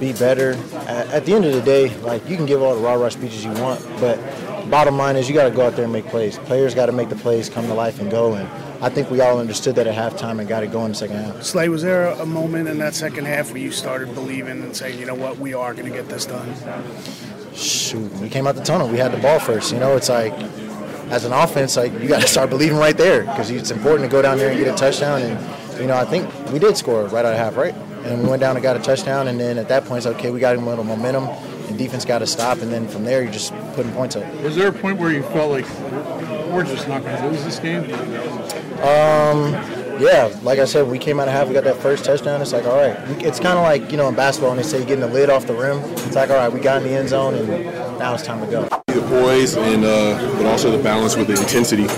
be 0.00 0.12
better. 0.12 0.52
At, 0.86 1.08
at 1.08 1.26
the 1.26 1.34
end 1.34 1.44
of 1.44 1.52
the 1.52 1.62
day, 1.62 1.94
like, 1.98 2.26
you 2.28 2.36
can 2.36 2.46
give 2.46 2.62
all 2.62 2.74
the 2.74 2.80
rah-rah 2.80 3.10
speeches 3.10 3.44
you 3.44 3.52
want, 3.52 3.80
but 4.00 4.18
bottom 4.68 4.96
line 4.96 5.16
is 5.16 5.28
you 5.28 5.34
got 5.34 5.48
to 5.48 5.54
go 5.54 5.66
out 5.66 5.74
there 5.74 5.84
and 5.84 5.92
make 5.92 6.06
plays. 6.06 6.38
Players 6.38 6.74
got 6.74 6.86
to 6.86 6.92
make 6.92 7.08
the 7.08 7.16
plays 7.16 7.48
come 7.48 7.66
to 7.66 7.74
life 7.74 8.00
and 8.00 8.10
go. 8.10 8.34
And 8.34 8.48
I 8.82 8.88
think 8.88 9.10
we 9.10 9.20
all 9.20 9.38
understood 9.38 9.74
that 9.76 9.86
at 9.86 9.94
halftime 9.94 10.38
and 10.38 10.48
got 10.48 10.62
it 10.62 10.70
going 10.70 10.90
the 10.90 10.94
second 10.94 11.16
half. 11.16 11.42
Slay, 11.42 11.68
was 11.68 11.82
there 11.82 12.06
a 12.08 12.26
moment 12.26 12.68
in 12.68 12.78
that 12.78 12.94
second 12.94 13.26
half 13.26 13.50
where 13.50 13.60
you 13.60 13.72
started 13.72 14.14
believing 14.14 14.62
and 14.62 14.76
saying, 14.76 14.98
you 14.98 15.06
know 15.06 15.14
what, 15.14 15.38
we 15.38 15.54
are 15.54 15.74
going 15.74 15.90
to 15.90 15.96
get 15.96 16.08
this 16.08 16.26
done? 16.26 16.54
Shoot, 17.54 18.12
we 18.14 18.28
came 18.28 18.46
out 18.46 18.54
the 18.54 18.62
tunnel. 18.62 18.88
We 18.88 18.98
had 18.98 19.12
the 19.12 19.18
ball 19.18 19.40
first. 19.40 19.72
You 19.72 19.80
know, 19.80 19.96
it's 19.96 20.08
like 20.08 20.32
as 21.10 21.24
an 21.24 21.32
offense, 21.32 21.76
like 21.76 21.92
you 22.00 22.08
got 22.08 22.22
to 22.22 22.28
start 22.36 22.50
believing 22.50 22.78
right 22.78 22.96
there 22.96 23.22
because 23.22 23.50
it's 23.50 23.70
important 23.70 24.08
to 24.08 24.12
go 24.14 24.22
down 24.22 24.38
there 24.38 24.50
and 24.50 24.58
get 24.58 24.72
a 24.72 24.76
touchdown. 24.76 25.22
And 25.22 25.80
you 25.80 25.86
know, 25.86 25.96
I 25.96 26.04
think 26.04 26.28
we 26.52 26.58
did 26.58 26.76
score 26.76 27.04
right 27.06 27.24
out 27.24 27.32
of 27.32 27.38
half, 27.38 27.56
right? 27.56 27.74
And 28.04 28.22
we 28.22 28.28
went 28.28 28.40
down 28.40 28.56
and 28.56 28.62
got 28.62 28.76
a 28.76 28.80
touchdown. 28.80 29.28
And 29.28 29.38
then 29.40 29.58
at 29.58 29.68
that 29.68 29.84
point, 29.84 29.98
it's 29.98 30.06
okay. 30.06 30.30
We 30.30 30.40
got 30.40 30.56
a 30.56 30.60
little 30.60 30.84
momentum, 30.84 31.28
and 31.68 31.78
defense 31.78 32.04
got 32.04 32.18
to 32.18 32.26
stop. 32.26 32.58
And 32.58 32.72
then 32.72 32.88
from 32.88 33.04
there, 33.04 33.22
you're 33.22 33.32
just 33.32 33.52
putting 33.74 33.92
points 33.92 34.16
up. 34.16 34.24
Was 34.42 34.56
there 34.56 34.68
a 34.68 34.72
point 34.72 34.98
where 34.98 35.12
you 35.12 35.22
felt 35.22 35.50
like 35.50 35.68
we're 36.50 36.64
just 36.64 36.88
not 36.88 37.02
going 37.02 37.16
to 37.16 37.28
lose 37.28 37.44
this 37.44 37.58
game? 37.58 37.84
Um, 38.82 39.52
yeah, 40.00 40.32
like 40.42 40.58
I 40.58 40.64
said, 40.64 40.86
we 40.86 40.98
came 40.98 41.18
out 41.18 41.28
of 41.28 41.34
half, 41.34 41.48
we 41.48 41.54
got 41.54 41.64
that 41.64 41.76
first 41.76 42.04
touchdown. 42.04 42.40
It's 42.40 42.52
like, 42.52 42.64
all 42.64 42.76
right, 42.76 42.96
it's 43.22 43.40
kind 43.40 43.58
of 43.58 43.64
like 43.64 43.90
you 43.90 43.96
know 43.96 44.08
in 44.08 44.14
basketball 44.14 44.50
when 44.50 44.58
they 44.58 44.62
say 44.62 44.80
getting 44.84 45.00
the 45.00 45.08
lid 45.08 45.30
off 45.30 45.46
the 45.46 45.54
rim. 45.54 45.78
It's 46.06 46.14
like, 46.14 46.30
all 46.30 46.36
right, 46.36 46.52
we 46.52 46.60
got 46.60 46.82
in 46.82 46.88
the 46.88 46.94
end 46.94 47.08
zone, 47.08 47.34
and 47.34 47.48
now 47.98 48.14
it's 48.14 48.22
time 48.22 48.40
to 48.40 48.46
go. 48.46 48.62
The 48.86 49.00
poise 49.08 49.56
and 49.56 49.84
uh, 49.84 50.36
but 50.36 50.46
also 50.46 50.70
the 50.70 50.82
balance 50.82 51.16
with 51.16 51.26
the 51.26 51.34
intensity 51.34 51.88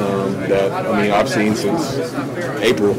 um, 0.00 0.32
that 0.48 0.86
I 0.86 1.02
mean 1.02 1.10
I've 1.12 1.28
seen 1.28 1.54
since 1.54 1.98
April. 2.62 2.94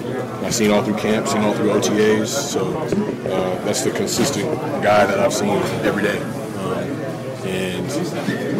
Seen 0.51 0.69
all 0.69 0.83
through 0.83 0.97
camp, 0.97 1.27
seen 1.27 1.41
all 1.43 1.53
through 1.53 1.69
OTAs. 1.69 2.27
So 2.27 2.67
uh, 2.77 3.63
that's 3.63 3.83
the 3.83 3.91
consistent 3.91 4.51
guy 4.83 5.05
that 5.05 5.17
I've 5.17 5.33
seen 5.33 5.57
every 5.87 6.03
day. 6.03 6.19
Um, 6.19 7.47
and 7.47 7.85
I 7.85 7.89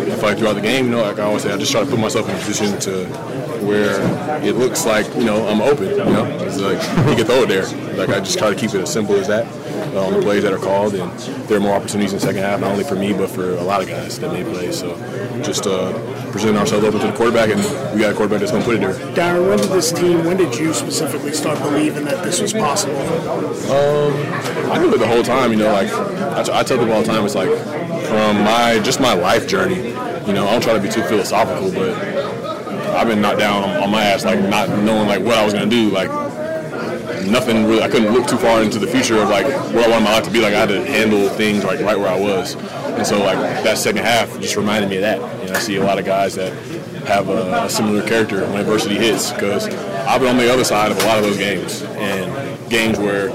feel 0.06 0.11
like 0.22 0.38
throughout 0.38 0.54
the 0.54 0.62
game, 0.62 0.86
you 0.86 0.92
know, 0.92 1.02
like 1.02 1.20
I 1.20 1.24
always 1.24 1.44
say, 1.44 1.52
I 1.52 1.58
just 1.58 1.72
try 1.72 1.84
to 1.84 1.90
put 1.90 2.00
myself 2.00 2.30
in 2.30 2.36
a 2.36 2.40
position 2.40 2.80
to 2.82 3.06
where 3.62 4.02
it 4.44 4.56
looks 4.56 4.86
like 4.86 5.06
you 5.16 5.24
know 5.24 5.48
I'm 5.48 5.62
open. 5.62 5.90
You 5.90 5.98
know, 5.98 6.26
it's 6.42 6.60
like 6.60 6.80
he 7.08 7.16
can 7.16 7.26
throw 7.26 7.44
it 7.44 7.50
there. 7.50 7.66
Like 7.96 8.10
I 8.10 8.20
just 8.20 8.38
try 8.38 8.50
to 8.50 8.56
keep 8.56 8.74
it 8.74 8.82
as 8.82 8.92
simple 8.92 9.16
as 9.16 9.28
that 9.28 9.46
uh, 9.96 10.06
on 10.06 10.14
the 10.14 10.22
plays 10.22 10.44
that 10.44 10.54
are 10.54 10.58
called, 10.60 10.96
and 10.96 11.12
there 11.48 11.58
are 11.58 11.62
more 11.62 11.76
opportunities 11.76 12.14
in 12.14 12.20
the 12.20 12.26
second 12.26 12.42
half, 12.42 12.60
not 12.60 12.72
only 12.72 12.84
for 12.84 12.96
me 12.96 13.14
but 13.14 13.30
for 13.30 13.52
a 13.52 13.64
lot 13.64 13.82
of 13.82 13.88
guys 13.88 14.20
that 14.20 14.32
made 14.32 14.46
play. 14.48 14.72
So 14.72 14.96
just 15.44 15.68
uh, 15.68 15.92
presenting 16.32 16.58
ourselves 16.58 16.86
open 16.86 17.00
to 17.02 17.08
the 17.08 17.14
quarterback, 17.14 17.50
and 17.50 17.62
we 17.94 18.02
got 18.02 18.14
a 18.14 18.16
quarterback 18.16 18.40
that's 18.40 18.52
going 18.52 18.64
to 18.64 18.70
put 18.70 18.76
it 18.76 18.82
there. 18.82 18.94
Darren, 19.16 19.48
when 19.48 19.58
did 19.58 19.70
this 19.70 19.92
team, 19.92 20.24
when 20.26 20.38
did 20.38 20.56
you 20.56 20.74
specifically 20.74 21.34
start 21.34 21.60
believing 21.60 22.06
that 22.06 22.24
this 22.24 22.42
was 22.42 22.54
possible? 22.54 22.98
Um, 23.72 24.14
I 24.72 24.78
knew 24.78 24.94
it 24.94 24.98
the 24.98 25.08
whole 25.08 25.24
time. 25.24 25.52
You 25.52 25.58
know, 25.60 25.72
like 25.72 25.92
I, 25.92 26.44
t- 26.44 26.52
I 26.52 26.64
tell 26.64 26.78
people 26.78 26.94
all 26.94 27.02
the 27.02 27.08
time, 27.08 27.26
it's 27.26 27.36
like 27.36 27.50
from 28.08 28.44
my 28.44 28.80
just 28.84 29.00
my 29.00 29.14
life 29.14 29.48
journey. 29.48 29.94
You 30.28 30.34
know, 30.34 30.48
I 30.48 30.52
don't 30.52 30.62
try 30.62 30.74
to 30.74 30.80
be 30.80 30.90
too 30.90 31.04
philosophical, 31.04 31.72
but 31.72 31.94
I've 32.96 33.08
been 33.08 33.22
knocked 33.22 33.40
down 33.40 33.64
on, 33.64 33.84
on 33.84 33.90
my 33.90 34.04
ass, 34.04 34.24
like 34.24 34.40
not 34.40 34.70
knowing 34.70 35.08
like 35.08 35.22
what 35.22 35.38
I 35.38 35.44
was 35.44 35.54
gonna 35.54 35.66
do, 35.66 35.90
like 35.90 36.10
nothing 37.26 37.66
really. 37.66 37.82
I 37.82 37.90
couldn't 37.90 38.14
look 38.14 38.28
too 38.28 38.38
far 38.38 38.62
into 38.62 38.80
the 38.80 38.88
future 38.88 39.18
of 39.22 39.30
like 39.30 39.46
where 39.74 39.86
I 39.86 39.90
wanted 39.90 40.06
my 40.06 40.14
life 40.14 40.24
to 40.26 40.32
be. 40.32 40.40
Like 40.40 40.54
I 40.54 40.60
had 40.60 40.70
to 40.70 40.86
handle 40.86 41.30
things 41.30 41.64
like 41.64 41.80
right 41.80 41.98
where 41.98 42.10
I 42.10 42.20
was, 42.20 42.56
and 42.56 43.06
so 43.06 43.20
like 43.20 43.38
that 43.64 43.78
second 43.78 44.04
half 44.04 44.40
just 44.40 44.56
reminded 44.56 44.90
me 44.90 44.98
of 44.98 45.02
that. 45.02 45.18
You 45.42 45.48
know, 45.48 45.56
I 45.56 45.60
see 45.60 45.78
a 45.78 45.84
lot 45.84 46.00
of 46.00 46.06
guys 46.06 46.36
that 46.36 46.54
have 47.08 47.30
a, 47.30 47.64
a 47.64 47.70
similar 47.70 48.08
character 48.08 48.42
when 48.42 48.60
adversity 48.60 48.96
hits 48.96 49.32
because 49.32 49.68
I've 50.06 50.22
been 50.22 50.30
on 50.30 50.38
the 50.38 50.52
other 50.52 50.64
side 50.64 50.92
of 50.92 51.00
a 51.00 51.06
lot 51.06 51.18
of 51.18 51.24
those 51.24 51.38
games 51.38 51.82
and 51.82 52.70
games 52.70 53.00
where 53.00 53.30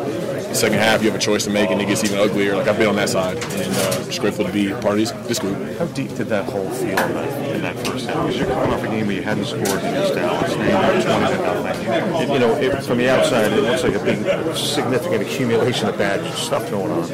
second 0.56 0.78
half 0.78 1.02
you 1.02 1.10
have 1.10 1.18
a 1.18 1.22
choice 1.22 1.44
to 1.44 1.50
make 1.50 1.70
and 1.70 1.80
it 1.80 1.86
gets 1.86 2.02
even 2.04 2.18
uglier. 2.18 2.56
Like 2.56 2.68
I've 2.68 2.78
been 2.78 2.88
on 2.88 2.96
that 2.96 3.08
side 3.08 3.36
and 3.36 3.74
uh, 3.74 4.04
just 4.04 4.20
grateful 4.20 4.44
to 4.44 4.52
be 4.52 4.70
part 4.70 4.94
of 4.94 4.98
this, 4.98 5.12
this 5.28 5.38
group. 5.38 5.56
How 5.78 5.86
deep 5.86 6.14
did 6.14 6.28
that 6.28 6.46
hole 6.46 6.68
feel 6.70 6.88
in 6.88 6.96
that, 6.96 7.54
in 7.54 7.62
that 7.62 7.76
first 7.86 8.06
half? 8.06 8.26
Because 8.26 8.38
you're 8.38 8.48
coming 8.48 8.72
off 8.72 8.82
a 8.82 8.88
game 8.88 9.06
where 9.06 9.16
you 9.16 9.22
hadn't 9.22 9.44
scored 9.44 9.66
against 9.66 10.14
Dallas, 10.14 10.52
and 10.52 10.62
you're 10.62 11.02
20 11.02 11.36
to 11.36 11.42
nothing. 11.62 12.32
You 12.32 12.38
know, 12.38 12.54
it, 12.56 12.84
from 12.84 12.98
the 12.98 13.08
outside, 13.10 13.52
it 13.52 13.60
looks 13.62 13.82
like 13.82 13.94
a 13.94 14.04
big, 14.04 14.56
significant 14.56 15.22
accumulation 15.22 15.88
of 15.88 15.98
bad 15.98 16.24
stuff 16.34 16.70
going 16.70 16.90
on. 16.90 17.08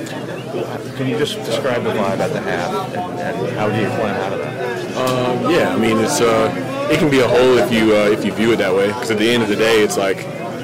Can 0.97 1.09
you 1.09 1.19
just 1.19 1.37
describe 1.45 1.83
the 1.83 1.91
vibe 1.91 2.19
at 2.19 2.33
the 2.33 2.41
half, 2.41 2.95
and, 2.95 3.21
and 3.21 3.57
how 3.57 3.69
do 3.69 3.77
you 3.81 3.87
climb 3.87 4.15
out 4.17 4.33
of 4.33 4.39
that? 4.39 4.97
Um, 4.97 5.51
yeah, 5.51 5.75
I 5.75 5.79
mean 5.79 5.99
it's 5.99 6.21
uh, 6.21 6.89
it 6.93 6.99
can 6.99 7.11
be 7.11 7.21
a 7.21 7.29
hole 7.29 7.57
if 7.59 7.73
you 7.73 7.97
uh, 7.97 8.11
if 8.11 8.25
you 8.25 8.33
view 8.33 8.53
it 8.53 8.57
that 8.57 8.75
way. 8.75 8.89
Because 8.89 9.11
at 9.11 9.19
the 9.19 9.31
end 9.31 9.43
of 9.43 9.49
the 9.49 9.57
day, 9.57 9.83
it's 9.83 9.97
like 9.97 10.19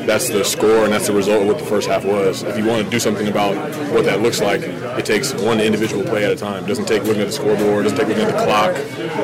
that's 0.09 0.31
the 0.31 0.43
score 0.43 0.85
and 0.85 0.93
that's 0.93 1.07
the 1.07 1.13
result 1.13 1.43
of 1.43 1.49
what 1.49 1.59
the 1.59 1.65
first 1.67 1.87
half 1.87 2.03
was. 2.03 2.43
If 2.43 2.57
you 2.57 2.65
want 2.65 2.83
to 2.83 2.91
do 2.91 2.99
something 2.99 3.29
about 3.29 3.55
what 3.93 4.07
that 4.07 4.23
looks 4.23 4.41
like, 4.41 4.63
it 4.63 5.05
takes 5.05 5.35
one 5.35 5.61
individual 5.61 6.03
play 6.03 6.25
at 6.25 6.33
a 6.33 6.37
time. 6.37 6.65
It 6.65 6.67
doesn't 6.67 6.87
take 6.87 7.03
looking 7.05 7.21
at 7.21 7.27
the 7.27 7.33
scoreboard, 7.33 7.85
it 7.85 7.91
doesn't 7.91 7.99
take 7.99 8.09
looking 8.09 8.25
at 8.25 8.33
the 8.33 8.45
clock 8.45 8.73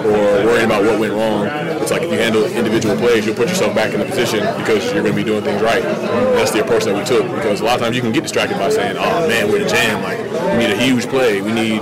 or 0.05 0.45
worrying 0.45 0.67
about 0.67 0.85
what 0.85 1.01
went 1.01 1.15
wrong. 1.15 1.47
It's 1.81 1.91
like 1.91 2.03
if 2.03 2.13
you 2.13 2.19
handle 2.19 2.45
individual 2.45 2.97
plays, 2.97 3.25
you'll 3.25 3.35
put 3.35 3.49
yourself 3.49 3.75
back 3.75 3.95
in 3.95 4.01
the 4.01 4.07
position 4.07 4.41
because 4.59 4.85
you're 4.93 5.03
going 5.03 5.17
to 5.17 5.17
be 5.17 5.25
doing 5.25 5.43
things 5.43 5.63
right. 5.63 5.83
And 5.83 6.37
that's 6.37 6.51
the 6.51 6.63
approach 6.63 6.85
that 6.85 6.95
we 6.95 7.05
took 7.05 7.25
because 7.35 7.63
a 7.63 7.65
lot 7.65 7.77
of 7.77 7.81
times 7.81 7.97
you 7.97 8.03
can 8.03 8.13
get 8.13 8.23
distracted 8.23 8.59
by 8.59 8.69
saying, 8.69 8.99
oh 8.99 9.27
man, 9.27 9.49
we're 9.49 9.63
in 9.63 9.67
a 9.67 9.69
jam. 9.69 10.03
Like, 10.03 10.19
we 10.53 10.67
need 10.67 10.71
a 10.71 10.77
huge 10.77 11.07
play. 11.07 11.41
We 11.41 11.53
need 11.53 11.81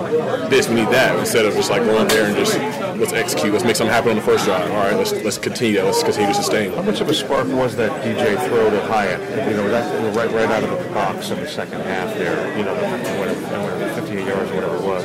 this, 0.48 0.68
we 0.68 0.76
need 0.76 0.88
that. 0.90 1.18
Instead 1.18 1.44
of 1.44 1.54
just 1.54 1.70
like 1.70 1.82
going 1.82 2.06
there 2.06 2.26
and 2.26 2.36
just 2.36 2.54
let's 3.02 3.12
execute, 3.12 3.52
let's 3.52 3.64
make 3.64 3.74
something 3.74 3.92
happen 3.92 4.10
on 4.10 4.16
the 4.16 4.22
first 4.22 4.44
drive. 4.44 4.70
All 4.70 4.76
right, 4.76 4.96
let's 4.96 5.12
let's 5.12 5.38
continue 5.38 5.76
that. 5.76 5.84
Let's 5.84 6.02
continue 6.02 6.28
to 6.28 6.34
sustain. 6.34 6.72
How 6.72 6.82
much 6.82 7.00
of 7.00 7.08
a 7.08 7.14
spark 7.14 7.48
was 7.48 7.74
that 7.76 7.90
DJ 8.04 8.38
throw 8.46 8.70
to 8.70 8.80
Hyatt? 8.86 9.20
You 9.50 9.56
know, 9.56 9.68
that 9.68 10.16
right 10.16 10.30
right 10.30 10.48
out 10.48 10.62
of 10.62 10.70
the 10.70 10.94
box 10.94 11.30
in 11.30 11.40
the 11.40 11.48
second 11.48 11.80
half 11.80 12.14
there. 12.14 12.56
You 12.56 12.64
know, 12.64 12.74
whatever, 13.18 13.94
58 14.00 14.26
yards 14.26 14.50
or 14.50 14.54
whatever 14.54 14.76
it 14.76 14.82
was. 14.82 15.04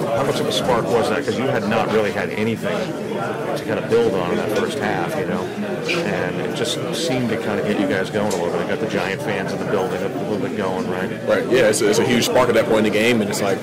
How 0.00 0.24
much 0.24 0.38
of 0.38 0.46
a 0.46 0.52
spark 0.52 0.84
was 0.84 1.08
that? 1.08 1.20
Because 1.20 1.38
you 1.38 1.44
had 1.44 1.66
not 1.68 1.90
really 1.92 2.12
had 2.12 2.28
anything 2.30 2.76
to 2.76 3.64
kind 3.66 3.78
of 3.78 3.88
build 3.88 4.12
on 4.14 4.32
in 4.32 4.36
that 4.36 4.58
first 4.58 4.78
half. 4.78 5.16
You 5.16 5.26
know, 5.26 5.42
and 6.04 6.40
it 6.40 6.56
just 6.56 6.74
seemed 6.94 7.30
to 7.30 7.36
kind 7.38 7.58
of 7.58 7.66
get 7.66 7.80
you 7.80 7.88
guys 7.88 8.10
going 8.10 8.32
a 8.32 8.36
little 8.36 8.52
bit. 8.52 8.62
It 8.62 8.68
got 8.68 8.80
the 8.80 8.88
Giant 8.88 9.22
fans 9.22 9.52
in 9.52 9.58
the 9.58 9.70
building 9.70 10.02
a 10.02 10.08
little 10.08 10.46
bit 10.46 10.56
going, 10.58 10.88
right? 10.90 11.10
Right. 11.26 11.44
Yeah, 11.50 11.68
it's 11.68 11.80
a, 11.80 11.88
it's 11.88 11.98
a 11.98 12.06
huge 12.06 12.26
spark 12.26 12.48
at 12.48 12.54
that 12.54 12.66
point 12.66 12.86
in 12.86 12.92
the 12.92 12.98
game, 12.98 13.22
and 13.22 13.30
it's 13.30 13.40
like 13.40 13.58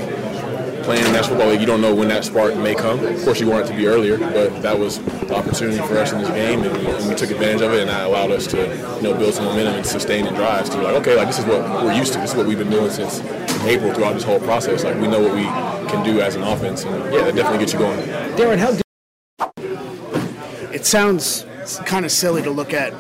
playing 0.88 1.04
National 1.12 1.36
Football 1.36 1.50
League, 1.50 1.60
you 1.60 1.68
don't 1.68 1.82
know 1.82 1.94
when 1.94 2.08
that 2.08 2.24
spark 2.24 2.56
may 2.56 2.74
come. 2.74 3.04
Of 3.04 3.22
course, 3.26 3.42
you 3.42 3.50
want 3.50 3.66
it 3.66 3.72
to 3.72 3.76
be 3.76 3.88
earlier, 3.88 4.18
but 4.18 4.62
that 4.62 4.80
was 4.80 5.00
the 5.00 5.36
opportunity 5.36 5.80
for 5.86 5.98
us 5.98 6.14
in 6.14 6.20
this 6.20 6.30
game, 6.30 6.64
and 6.64 6.78
we, 6.78 6.88
and 6.88 7.10
we 7.10 7.14
took 7.14 7.30
advantage 7.30 7.62
of 7.62 7.74
it, 7.74 7.82
and 7.82 7.90
that 7.90 8.06
allowed 8.06 8.32
us 8.32 8.48
to, 8.48 8.58
you 8.96 9.02
know, 9.02 9.14
build 9.14 9.34
some 9.34 9.44
momentum 9.44 9.76
and 9.76 9.86
sustain 9.86 10.26
and 10.26 10.38
drives. 10.38 10.70
To 10.70 10.78
like, 10.78 10.96
okay, 11.02 11.18
like 11.18 11.28
this 11.28 11.40
is 11.40 11.46
what 11.46 11.62
we're 11.84 11.92
used 11.92 12.14
to. 12.14 12.20
This 12.20 12.32
is 12.32 12.38
what 12.38 12.48
we've 12.48 12.58
been 12.58 12.70
doing 12.70 12.90
since 12.90 13.20
April 13.66 13.94
throughout 13.94 14.14
this 14.14 14.24
whole 14.24 14.40
process. 14.40 14.86
Like 14.86 14.96
we 14.96 15.10
know 15.10 15.20
what 15.20 15.34
we 15.34 15.44
can 15.92 16.06
do 16.06 16.22
as 16.22 16.36
an 16.36 16.44
offense, 16.44 16.86
and 16.86 17.14
yeah, 17.14 17.26
that 17.26 17.36
definitely 17.36 17.60
gets 17.60 17.74
you 17.74 17.80
going. 17.80 18.00
Darren, 18.38 18.58
how? 18.58 18.72
It 20.72 20.86
sounds 20.86 21.46
kind 21.86 22.06
of 22.06 22.14
silly 22.14 22.42
to 22.44 22.50
look 22.50 22.74
at 22.74 22.94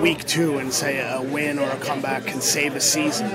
week 0.00 0.24
two 0.24 0.58
and 0.58 0.72
say 0.72 0.98
a 0.98 1.20
win 1.20 1.58
or 1.58 1.68
a 1.70 1.76
comeback 1.78 2.26
can 2.26 2.40
save 2.40 2.74
a 2.74 2.80
season. 2.80 3.30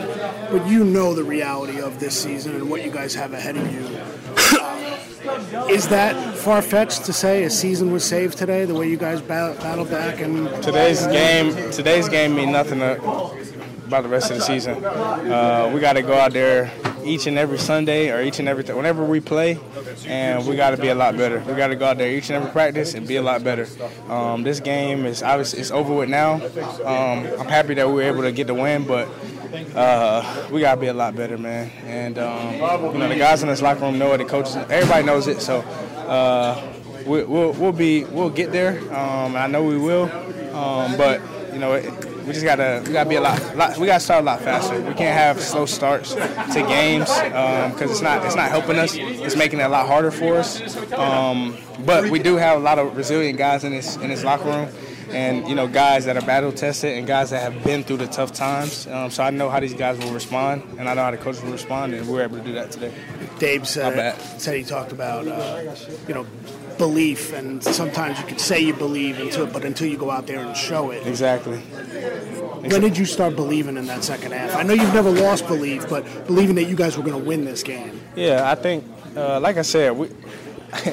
But 0.51 0.67
you 0.67 0.83
know 0.83 1.13
the 1.13 1.23
reality 1.23 1.81
of 1.81 1.99
this 1.99 2.21
season 2.21 2.55
and 2.55 2.69
what 2.69 2.83
you 2.83 2.91
guys 2.91 3.13
have 3.15 3.33
ahead 3.33 3.57
of 3.57 3.71
you. 3.73 3.97
Uh, 4.35 5.67
is 5.69 5.87
that 5.87 6.35
far 6.37 6.61
fetched 6.61 7.05
to 7.05 7.13
say 7.13 7.43
a 7.43 7.49
season 7.49 7.91
was 7.91 8.03
saved 8.03 8.37
today? 8.37 8.65
The 8.65 8.73
way 8.73 8.89
you 8.89 8.97
guys 8.97 9.21
battle, 9.21 9.55
battled 9.61 9.89
back 9.89 10.19
and 10.19 10.47
today's 10.63 11.05
game. 11.07 11.71
Today's 11.71 12.09
game 12.09 12.35
mean 12.35 12.51
nothing 12.51 12.79
about 13.93 14.01
the 14.01 14.09
rest 14.09 14.31
of 14.31 14.37
the 14.37 14.43
season. 14.43 14.83
Uh, 14.83 15.69
we 15.71 15.79
got 15.79 15.93
to 15.93 16.01
go 16.01 16.13
out 16.13 16.33
there 16.33 16.71
each 17.05 17.27
and 17.27 17.37
every 17.37 17.59
Sunday 17.59 18.09
or 18.09 18.23
each 18.23 18.39
and 18.39 18.47
every 18.47 18.63
th- 18.63 18.75
whenever 18.75 19.05
we 19.05 19.19
play, 19.19 19.59
and 20.07 20.47
we 20.47 20.55
got 20.55 20.71
to 20.71 20.77
be 20.77 20.87
a 20.87 20.95
lot 20.95 21.15
better. 21.15 21.39
We 21.41 21.53
got 21.53 21.67
to 21.67 21.75
go 21.75 21.85
out 21.85 21.99
there 21.99 22.11
each 22.11 22.29
and 22.31 22.37
every 22.37 22.49
practice 22.51 22.95
and 22.95 23.07
be 23.07 23.17
a 23.17 23.21
lot 23.21 23.43
better. 23.43 23.67
Um, 24.09 24.41
this 24.41 24.59
game 24.59 25.05
is 25.05 25.21
obviously 25.21 25.59
it's 25.59 25.69
over 25.69 25.93
with 25.93 26.09
now. 26.09 26.35
Um, 26.83 27.39
I'm 27.39 27.47
happy 27.47 27.75
that 27.75 27.87
we 27.87 27.93
were 27.93 28.01
able 28.01 28.23
to 28.23 28.31
get 28.31 28.47
the 28.47 28.55
win, 28.55 28.87
but 28.87 29.07
uh, 29.75 30.47
we 30.51 30.61
gotta 30.61 30.81
be 30.81 30.87
a 30.87 30.93
lot 30.93 31.15
better, 31.15 31.37
man. 31.37 31.69
And 31.85 32.17
um, 32.17 32.53
you 32.53 32.97
know 32.97 33.07
the 33.07 33.15
guys 33.15 33.43
in 33.43 33.49
this 33.49 33.61
locker 33.61 33.81
room 33.81 33.99
know 33.99 34.11
it. 34.13 34.17
The 34.17 34.25
coaches, 34.25 34.55
everybody 34.55 35.05
knows 35.05 35.27
it. 35.27 35.39
So 35.39 35.59
uh, 35.59 36.73
we, 37.05 37.23
will 37.25 37.51
we'll 37.51 37.71
be 37.71 38.05
we'll 38.05 38.31
get 38.31 38.51
there. 38.51 38.79
Um, 38.91 39.35
I 39.35 39.45
know 39.45 39.63
we 39.63 39.77
will. 39.77 40.09
Um, 40.55 40.97
but 40.97 41.21
you 41.53 41.59
know. 41.59 41.73
It, 41.73 42.02
we 42.25 42.33
just 42.33 42.45
gotta 42.45 42.81
we 42.85 42.93
gotta 42.93 43.09
be 43.09 43.15
a 43.15 43.21
lot, 43.21 43.55
lot, 43.55 43.77
we 43.77 43.87
gotta 43.87 43.99
start 43.99 44.21
a 44.21 44.25
lot 44.25 44.41
faster. 44.41 44.79
We 44.79 44.93
can't 44.93 45.17
have 45.17 45.41
slow 45.41 45.65
starts 45.65 46.13
to 46.13 46.65
games 46.67 47.09
because 47.09 47.81
um, 47.81 47.89
it's 47.89 48.01
not 48.01 48.25
it's 48.25 48.35
not 48.35 48.49
helping 48.49 48.77
us. 48.77 48.95
It's 48.95 49.35
making 49.35 49.59
it 49.59 49.63
a 49.63 49.69
lot 49.69 49.87
harder 49.87 50.11
for 50.11 50.37
us. 50.37 50.61
Um, 50.93 51.57
but 51.85 52.09
we 52.09 52.19
do 52.19 52.35
have 52.37 52.57
a 52.57 52.63
lot 52.63 52.79
of 52.79 52.95
resilient 52.95 53.37
guys 53.37 53.63
in 53.63 53.71
this 53.71 53.97
in 53.97 54.07
this 54.09 54.23
locker 54.23 54.45
room. 54.45 54.69
And 55.09 55.47
you 55.47 55.53
know, 55.53 55.67
guys 55.67 56.05
that 56.05 56.17
are 56.17 56.25
battle 56.25 56.51
tested 56.51 56.97
and 56.97 57.05
guys 57.05 57.29
that 57.29 57.41
have 57.41 57.63
been 57.63 57.83
through 57.83 57.97
the 57.97 58.07
tough 58.07 58.33
times. 58.33 58.87
Um, 58.87 59.11
so 59.11 59.23
I 59.23 59.29
know 59.29 59.49
how 59.49 59.59
these 59.59 59.75
guys 59.75 59.99
will 59.99 60.11
respond, 60.11 60.63
and 60.79 60.89
I 60.89 60.95
know 60.95 61.03
how 61.03 61.11
the 61.11 61.17
coaches 61.17 61.43
will 61.43 61.51
respond, 61.51 61.93
and 61.93 62.07
we 62.07 62.19
are 62.19 62.23
able 62.23 62.37
to 62.37 62.43
do 62.43 62.53
that 62.53 62.71
today. 62.71 62.91
Dave 63.37 63.67
said, 63.67 64.17
said 64.39 64.57
he 64.57 64.63
talked 64.63 64.91
about, 64.91 65.27
uh, 65.27 65.75
you 66.07 66.15
know, 66.15 66.25
belief, 66.77 67.33
and 67.33 67.63
sometimes 67.63 68.19
you 68.19 68.25
can 68.25 68.39
say 68.39 68.59
you 68.59 68.73
believe 68.73 69.19
into 69.19 69.43
it, 69.43 69.53
but 69.53 69.63
until 69.65 69.87
you 69.87 69.97
go 69.97 70.09
out 70.09 70.27
there 70.27 70.39
and 70.39 70.55
show 70.55 70.91
it. 70.91 71.05
Exactly. 71.05 71.61
When 72.71 72.81
did 72.81 72.97
you 72.97 73.05
start 73.05 73.35
believing 73.35 73.75
in 73.75 73.87
that 73.87 74.03
second 74.05 74.31
half? 74.31 74.55
I 74.55 74.63
know 74.63 74.73
you've 74.73 74.93
never 74.93 75.11
lost 75.11 75.47
belief, 75.47 75.89
but 75.89 76.05
believing 76.25 76.55
that 76.55 76.63
you 76.63 76.75
guys 76.75 76.95
were 76.95 77.03
going 77.03 77.21
to 77.21 77.27
win 77.27 77.43
this 77.43 77.61
game. 77.61 77.99
Yeah, 78.15 78.49
I 78.49 78.55
think, 78.55 78.85
uh, 79.15 79.39
like 79.39 79.57
I 79.57 79.63
said, 79.63 79.91
we. 79.91 80.09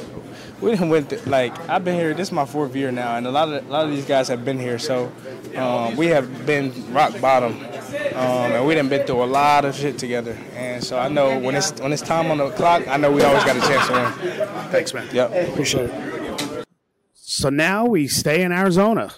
we 0.61 0.73
didn't 0.73 0.91
win 0.91 1.07
th- 1.07 1.27
like 1.27 1.59
I've 1.69 1.85
been 1.85 1.95
here. 1.95 2.13
This 2.13 2.29
is 2.29 2.33
my 2.33 2.45
fourth 2.45 2.77
year 2.77 2.93
now, 2.93 3.17
and 3.17 3.27
a 3.27 3.31
lot 3.31 3.49
of 3.49 3.67
a 3.67 3.71
lot 3.71 3.87
of 3.87 3.91
these 3.91 4.05
guys 4.05 4.29
have 4.29 4.45
been 4.45 4.59
here. 4.59 4.79
So 4.79 5.11
um, 5.57 5.97
we 5.97 6.09
have 6.09 6.45
been 6.45 6.93
rock 6.93 7.19
bottom, 7.21 7.53
um, 7.55 8.53
and 8.53 8.67
we 8.67 8.75
done 8.75 8.89
been 8.89 9.07
through 9.07 9.23
a 9.23 9.25
lot 9.25 9.65
of 9.65 9.75
shit 9.75 9.99
together. 9.99 10.37
And 10.55 10.83
so 10.85 10.99
I 10.99 11.09
know 11.09 11.39
when 11.39 11.55
it's 11.55 11.73
when 11.81 11.93
it's 11.93 12.03
time 12.03 12.31
on 12.31 12.39
the 12.39 12.51
clock, 12.51 12.87
I 12.89 12.97
know 12.97 13.11
we 13.11 13.23
always 13.23 13.45
got 13.45 13.57
a 13.57 13.61
chance 13.61 13.87
to 13.87 13.93
win. 13.93 14.49
Thanks, 14.71 14.93
man. 14.93 15.09
Yep, 15.13 15.49
appreciate 15.49 15.91
it. 15.91 16.67
So 17.15 17.49
now 17.49 17.87
we 17.87 18.07
stay 18.07 18.43
in 18.43 18.53
Arizona. 18.53 19.13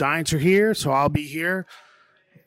Giants 0.00 0.32
are 0.32 0.38
here, 0.38 0.72
so 0.72 0.92
I'll 0.92 1.10
be 1.10 1.26
here. 1.26 1.66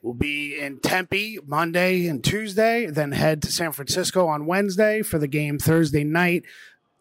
We'll 0.02 0.16
be 0.16 0.60
in 0.60 0.80
Tempe 0.80 1.38
Monday 1.46 2.08
and 2.08 2.24
Tuesday, 2.24 2.88
then 2.88 3.12
head 3.12 3.44
to 3.44 3.52
San 3.52 3.74
Francisco 3.74 4.26
on 4.26 4.48
Wednesday 4.48 5.04
for 5.04 5.20
the 5.20 5.28
game 5.28 5.60
Thursday 5.60 6.04
night 6.04 6.46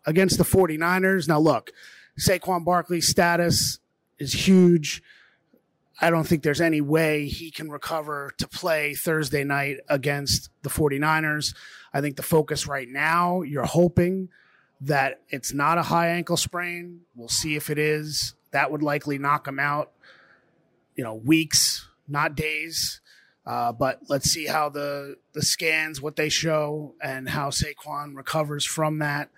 against 0.05 0.37
the 0.37 0.45
49ers. 0.45 1.27
Now, 1.27 1.39
look, 1.39 1.71
Saquon 2.21 2.67
Barkley's 2.67 3.09
status 3.09 3.79
is 4.19 4.47
huge. 4.47 5.03
I 6.03 6.11
don't 6.11 6.25
think 6.25 6.43
there's 6.43 6.61
any 6.61 6.83
way 6.83 7.29
he 7.29 7.51
can 7.51 7.71
recover 7.71 8.35
to 8.37 8.47
play 8.47 8.93
Thursday 8.93 9.45
night 9.45 9.79
against 9.89 10.51
the 10.61 10.69
49ers. 10.69 11.55
I 11.95 12.03
think 12.03 12.17
the 12.17 12.23
focus 12.23 12.67
right 12.67 12.91
now, 12.91 13.41
you're 13.41 13.65
hoping 13.65 14.29
that 14.83 15.23
it's 15.31 15.55
not 15.55 15.79
a 15.79 15.83
high 15.83 16.09
ankle 16.09 16.37
sprain. 16.37 17.01
We'll 17.17 17.29
see 17.29 17.57
if 17.57 17.71
it 17.71 17.79
is. 17.79 18.35
That 18.51 18.71
would 18.71 18.83
likely 18.83 19.17
knock 19.17 19.49
him 19.49 19.59
out, 19.59 19.92
you 20.97 21.05
know, 21.05 21.15
weeks, 21.15 21.89
not 22.09 22.35
days. 22.35 23.01
Uh, 23.45 23.73
but 23.73 24.01
let's 24.09 24.31
see 24.31 24.47
how 24.47 24.69
the 24.69 25.17
the 25.33 25.43
scans, 25.43 26.01
what 26.01 26.17
they 26.17 26.29
show, 26.29 26.95
and 27.03 27.29
how 27.29 27.51
Saquon 27.51 28.15
recovers 28.15 28.65
from 28.65 29.01
that. 29.01 29.31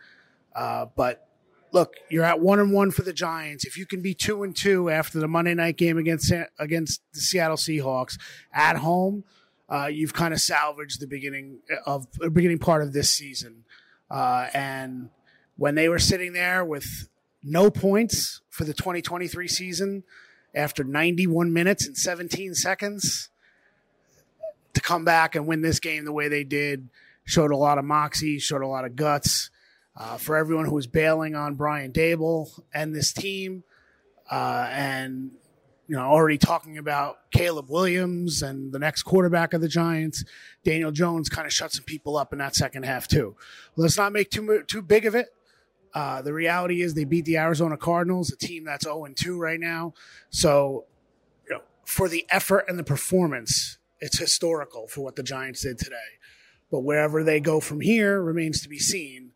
Uh, 0.54 0.86
but 0.94 1.26
look, 1.72 1.94
you're 2.10 2.24
at 2.24 2.40
one 2.40 2.60
and 2.60 2.72
one 2.72 2.90
for 2.90 3.02
the 3.02 3.12
Giants. 3.12 3.64
If 3.64 3.78
you 3.78 3.86
can 3.86 4.02
be 4.02 4.14
two 4.14 4.42
and 4.42 4.54
two 4.54 4.90
after 4.90 5.18
the 5.18 5.28
Monday 5.28 5.54
night 5.54 5.76
game 5.76 5.96
against 5.96 6.32
against 6.58 7.00
the 7.14 7.20
Seattle 7.20 7.56
Seahawks 7.56 8.18
at 8.52 8.76
home, 8.76 9.24
uh, 9.70 9.86
you've 9.86 10.12
kind 10.12 10.34
of 10.34 10.40
salvaged 10.40 11.00
the 11.00 11.06
beginning 11.06 11.60
of 11.86 12.06
the 12.18 12.30
beginning 12.30 12.58
part 12.58 12.82
of 12.82 12.92
this 12.92 13.10
season. 13.10 13.64
Uh, 14.10 14.48
and 14.52 15.08
when 15.56 15.74
they 15.74 15.88
were 15.88 15.98
sitting 15.98 16.34
there 16.34 16.64
with 16.64 17.08
no 17.42 17.70
points 17.70 18.40
for 18.50 18.64
the 18.64 18.74
2023 18.74 19.48
season 19.48 20.04
after 20.54 20.84
91 20.84 21.52
minutes 21.52 21.86
and 21.86 21.96
17 21.96 22.54
seconds 22.54 23.28
to 24.74 24.80
come 24.80 25.04
back 25.04 25.34
and 25.34 25.46
win 25.46 25.62
this 25.62 25.80
game 25.80 26.04
the 26.04 26.12
way 26.12 26.28
they 26.28 26.44
did 26.44 26.88
showed 27.24 27.50
a 27.50 27.56
lot 27.56 27.78
of 27.78 27.84
moxie, 27.84 28.38
showed 28.38 28.62
a 28.62 28.66
lot 28.66 28.84
of 28.84 28.96
guts. 28.96 29.50
Uh, 29.96 30.16
for 30.16 30.36
everyone 30.36 30.64
who 30.64 30.74
was 30.74 30.88
bailing 30.88 31.36
on 31.36 31.54
Brian 31.54 31.92
Daboll 31.92 32.48
and 32.74 32.92
this 32.92 33.12
team, 33.12 33.62
uh, 34.28 34.68
and 34.72 35.30
you 35.86 35.94
know 35.94 36.02
already 36.02 36.36
talking 36.36 36.78
about 36.78 37.18
Caleb 37.30 37.70
Williams 37.70 38.42
and 38.42 38.72
the 38.72 38.80
next 38.80 39.04
quarterback 39.04 39.52
of 39.52 39.60
the 39.60 39.68
Giants, 39.68 40.24
Daniel 40.64 40.90
Jones 40.90 41.28
kind 41.28 41.46
of 41.46 41.52
shut 41.52 41.70
some 41.70 41.84
people 41.84 42.16
up 42.16 42.32
in 42.32 42.40
that 42.40 42.56
second 42.56 42.84
half 42.84 43.06
too. 43.06 43.36
Let's 43.76 43.96
not 43.96 44.12
make 44.12 44.30
too 44.30 44.64
too 44.66 44.82
big 44.82 45.06
of 45.06 45.14
it. 45.14 45.28
Uh, 45.94 46.20
the 46.22 46.32
reality 46.32 46.82
is 46.82 46.94
they 46.94 47.04
beat 47.04 47.24
the 47.24 47.38
Arizona 47.38 47.76
Cardinals, 47.76 48.32
a 48.32 48.36
team 48.36 48.64
that's 48.64 48.84
0 48.84 49.06
2 49.14 49.38
right 49.38 49.60
now. 49.60 49.94
So, 50.30 50.86
you 51.48 51.54
know, 51.54 51.62
for 51.84 52.08
the 52.08 52.26
effort 52.30 52.64
and 52.68 52.78
the 52.78 52.84
performance, 52.84 53.78
it's 54.00 54.18
historical 54.18 54.88
for 54.88 55.02
what 55.02 55.14
the 55.14 55.22
Giants 55.22 55.62
did 55.62 55.78
today. 55.78 56.18
But 56.70 56.80
wherever 56.80 57.22
they 57.22 57.38
go 57.38 57.60
from 57.60 57.80
here 57.80 58.20
remains 58.20 58.60
to 58.62 58.68
be 58.68 58.78
seen. 58.78 59.30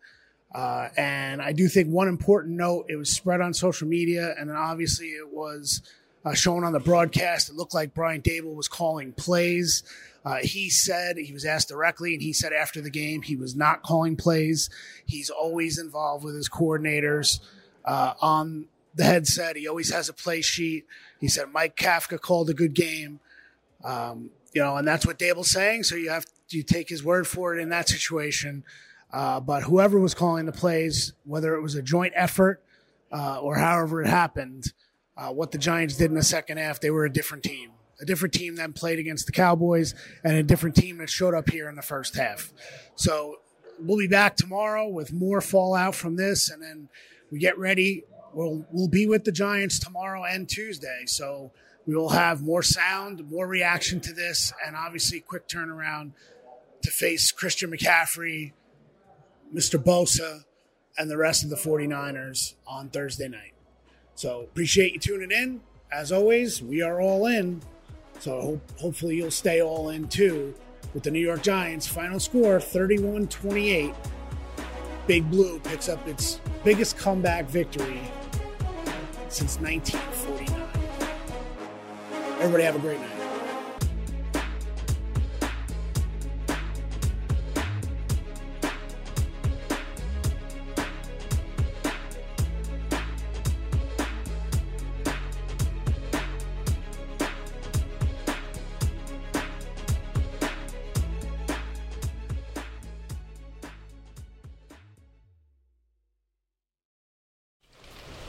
Uh, 0.53 0.89
and 0.97 1.41
I 1.41 1.53
do 1.53 1.69
think 1.69 1.89
one 1.89 2.09
important 2.09 2.57
note 2.57 2.87
it 2.89 2.97
was 2.97 3.11
spread 3.11 3.41
on 3.41 3.55
social 3.55 3.87
media, 3.87 4.35
and 4.39 4.49
then 4.49 4.57
obviously 4.57 5.09
it 5.09 5.33
was 5.33 5.83
uh, 6.25 6.35
shown 6.35 6.65
on 6.65 6.73
the 6.73 6.81
broadcast. 6.81 7.49
It 7.49 7.55
looked 7.55 7.75
like 7.75 7.95
Brian 7.95 8.23
Daboll 8.23 8.57
was 8.57 8.67
calling 8.67 9.13
plays. 9.13 9.83
Uh, 10.29 10.41
he 10.43 10.69
said 10.69 11.17
he 11.17 11.33
was 11.33 11.47
asked 11.47 11.69
directly, 11.69 12.13
and 12.13 12.21
he 12.21 12.35
said 12.35 12.53
after 12.53 12.83
the 12.83 12.91
game 12.91 13.23
he 13.23 13.35
was 13.35 13.57
not 13.57 13.83
calling 13.83 14.15
plays. 14.15 14.69
He's 15.07 15.31
always 15.31 15.79
involved 15.79 16.23
with 16.23 16.35
his 16.35 16.51
coordinators 16.51 17.41
uh, 17.87 18.13
on 18.21 18.67
the 18.95 19.05
headset. 19.05 19.57
He 19.57 19.67
always 19.67 19.91
has 19.91 20.11
a 20.11 20.13
play 20.13 20.43
sheet. 20.43 20.85
He 21.19 21.29
said 21.29 21.51
Mike 21.51 21.77
Kafka 21.77 22.21
called 22.21 22.51
a 22.51 22.55
good 22.55 22.75
game, 22.75 23.21
um, 23.83 24.29
you 24.53 24.61
know, 24.61 24.77
and 24.77 24.87
that's 24.87 25.07
what 25.07 25.19
Daboll's 25.19 25.51
saying. 25.51 25.85
So 25.85 25.97
you 25.97 26.11
have 26.11 26.27
you 26.51 26.63
take 26.63 26.91
his 26.91 27.03
word 27.03 27.27
for 27.27 27.57
it 27.57 27.63
in 27.63 27.71
that 27.71 27.89
situation. 27.89 28.65
Uh, 29.11 29.41
but 29.41 29.63
whoever 29.63 29.99
was 29.99 30.13
calling 30.13 30.45
the 30.45 30.53
plays, 30.53 31.15
whether 31.25 31.55
it 31.55 31.63
was 31.63 31.75
a 31.75 31.81
joint 31.81 32.13
effort 32.15 32.63
uh, 33.11 33.41
or 33.41 33.57
however 33.57 34.03
it 34.03 34.09
happened, 34.09 34.75
uh, 35.17 35.29
what 35.29 35.53
the 35.53 35.59
Giants 35.59 35.97
did 35.97 36.11
in 36.11 36.17
the 36.17 36.23
second 36.23 36.59
half, 36.59 36.81
they 36.81 36.91
were 36.91 37.07
a 37.07 37.11
different 37.11 37.45
team 37.45 37.71
a 38.01 38.05
different 38.05 38.35
team 38.35 38.57
that 38.57 38.75
played 38.75 38.99
against 38.99 39.27
the 39.27 39.33
Cowboys 39.33 39.95
and 40.25 40.37
a 40.37 40.43
different 40.43 40.77
team 40.77 40.99
that 40.99 41.11
showed 41.11 41.35
up 41.35 41.51
here 41.51 41.69
in 41.69 41.77
the 41.77 41.83
first 41.83 42.17
half. 42.17 42.53
So 42.95 43.37
we'll 43.81 43.99
be 43.99 44.09
back 44.09 44.37
tomorrow 44.37 44.89
with 44.89 45.13
more 45.13 45.41
fallout 45.41 45.95
from 45.95 46.17
this, 46.17 46.51
and 46.51 46.63
then 46.63 46.89
we 47.31 47.39
get 47.39 47.59
ready. 47.59 48.05
We'll 48.33 48.67
we'll 48.71 48.89
be 48.89 49.07
with 49.07 49.25
the 49.25 49.33
Giants 49.33 49.79
tomorrow 49.79 50.25
and 50.25 50.49
Tuesday. 50.49 51.05
So 51.07 51.53
we 51.87 51.97
will 51.97 52.11
have 52.11 52.43
more 52.43 52.63
sound, 52.63 53.31
more 53.31 53.47
reaction 53.47 54.01
to 54.03 54.13
this, 54.13 54.53
and 54.65 54.77
obviously 54.77 55.21
quick 55.21 55.49
turnaround 55.49 56.13
to 56.83 56.91
face 56.91 57.33
Christian 57.33 57.71
McCaffrey, 57.71 58.53
Mr. 59.55 59.83
Bosa, 59.83 60.45
and 60.97 61.11
the 61.11 61.17
rest 61.17 61.45
of 61.45 61.51
the 61.51 61.57
49ers 61.57 62.55
on 62.67 62.91
Thursday 62.91 63.29
night. 63.29 63.55
So 64.15 64.43
appreciate 64.43 64.93
you 64.93 64.99
tuning 64.99 65.31
in. 65.31 65.61
As 65.91 66.13
always, 66.13 66.61
we 66.61 66.83
are 66.83 67.01
all 67.01 67.27
in. 67.27 67.63
So 68.19 68.41
hope, 68.41 68.79
hopefully 68.79 69.17
you'll 69.17 69.31
stay 69.31 69.63
all 69.63 69.91
in 69.91 70.09
too 70.09 70.55
with 70.95 71.03
the 71.03 71.11
New 71.11 71.21
York 71.21 71.43
Giants. 71.43 71.87
Final 71.87 72.21
score 72.21 72.61
31 72.61 73.29
28. 73.29 73.95
Big 75.07 75.31
Blue 75.31 75.59
picks 75.61 75.89
up 75.89 76.07
its 76.07 76.41
biggest 76.65 76.99
comeback 76.99 77.47
victory 77.47 78.01
since 79.29 79.59
1949. 79.61 80.69
Everybody 82.41 82.65
have 82.65 82.77
a 82.77 82.79
great 82.79 83.01
night. 83.01 83.18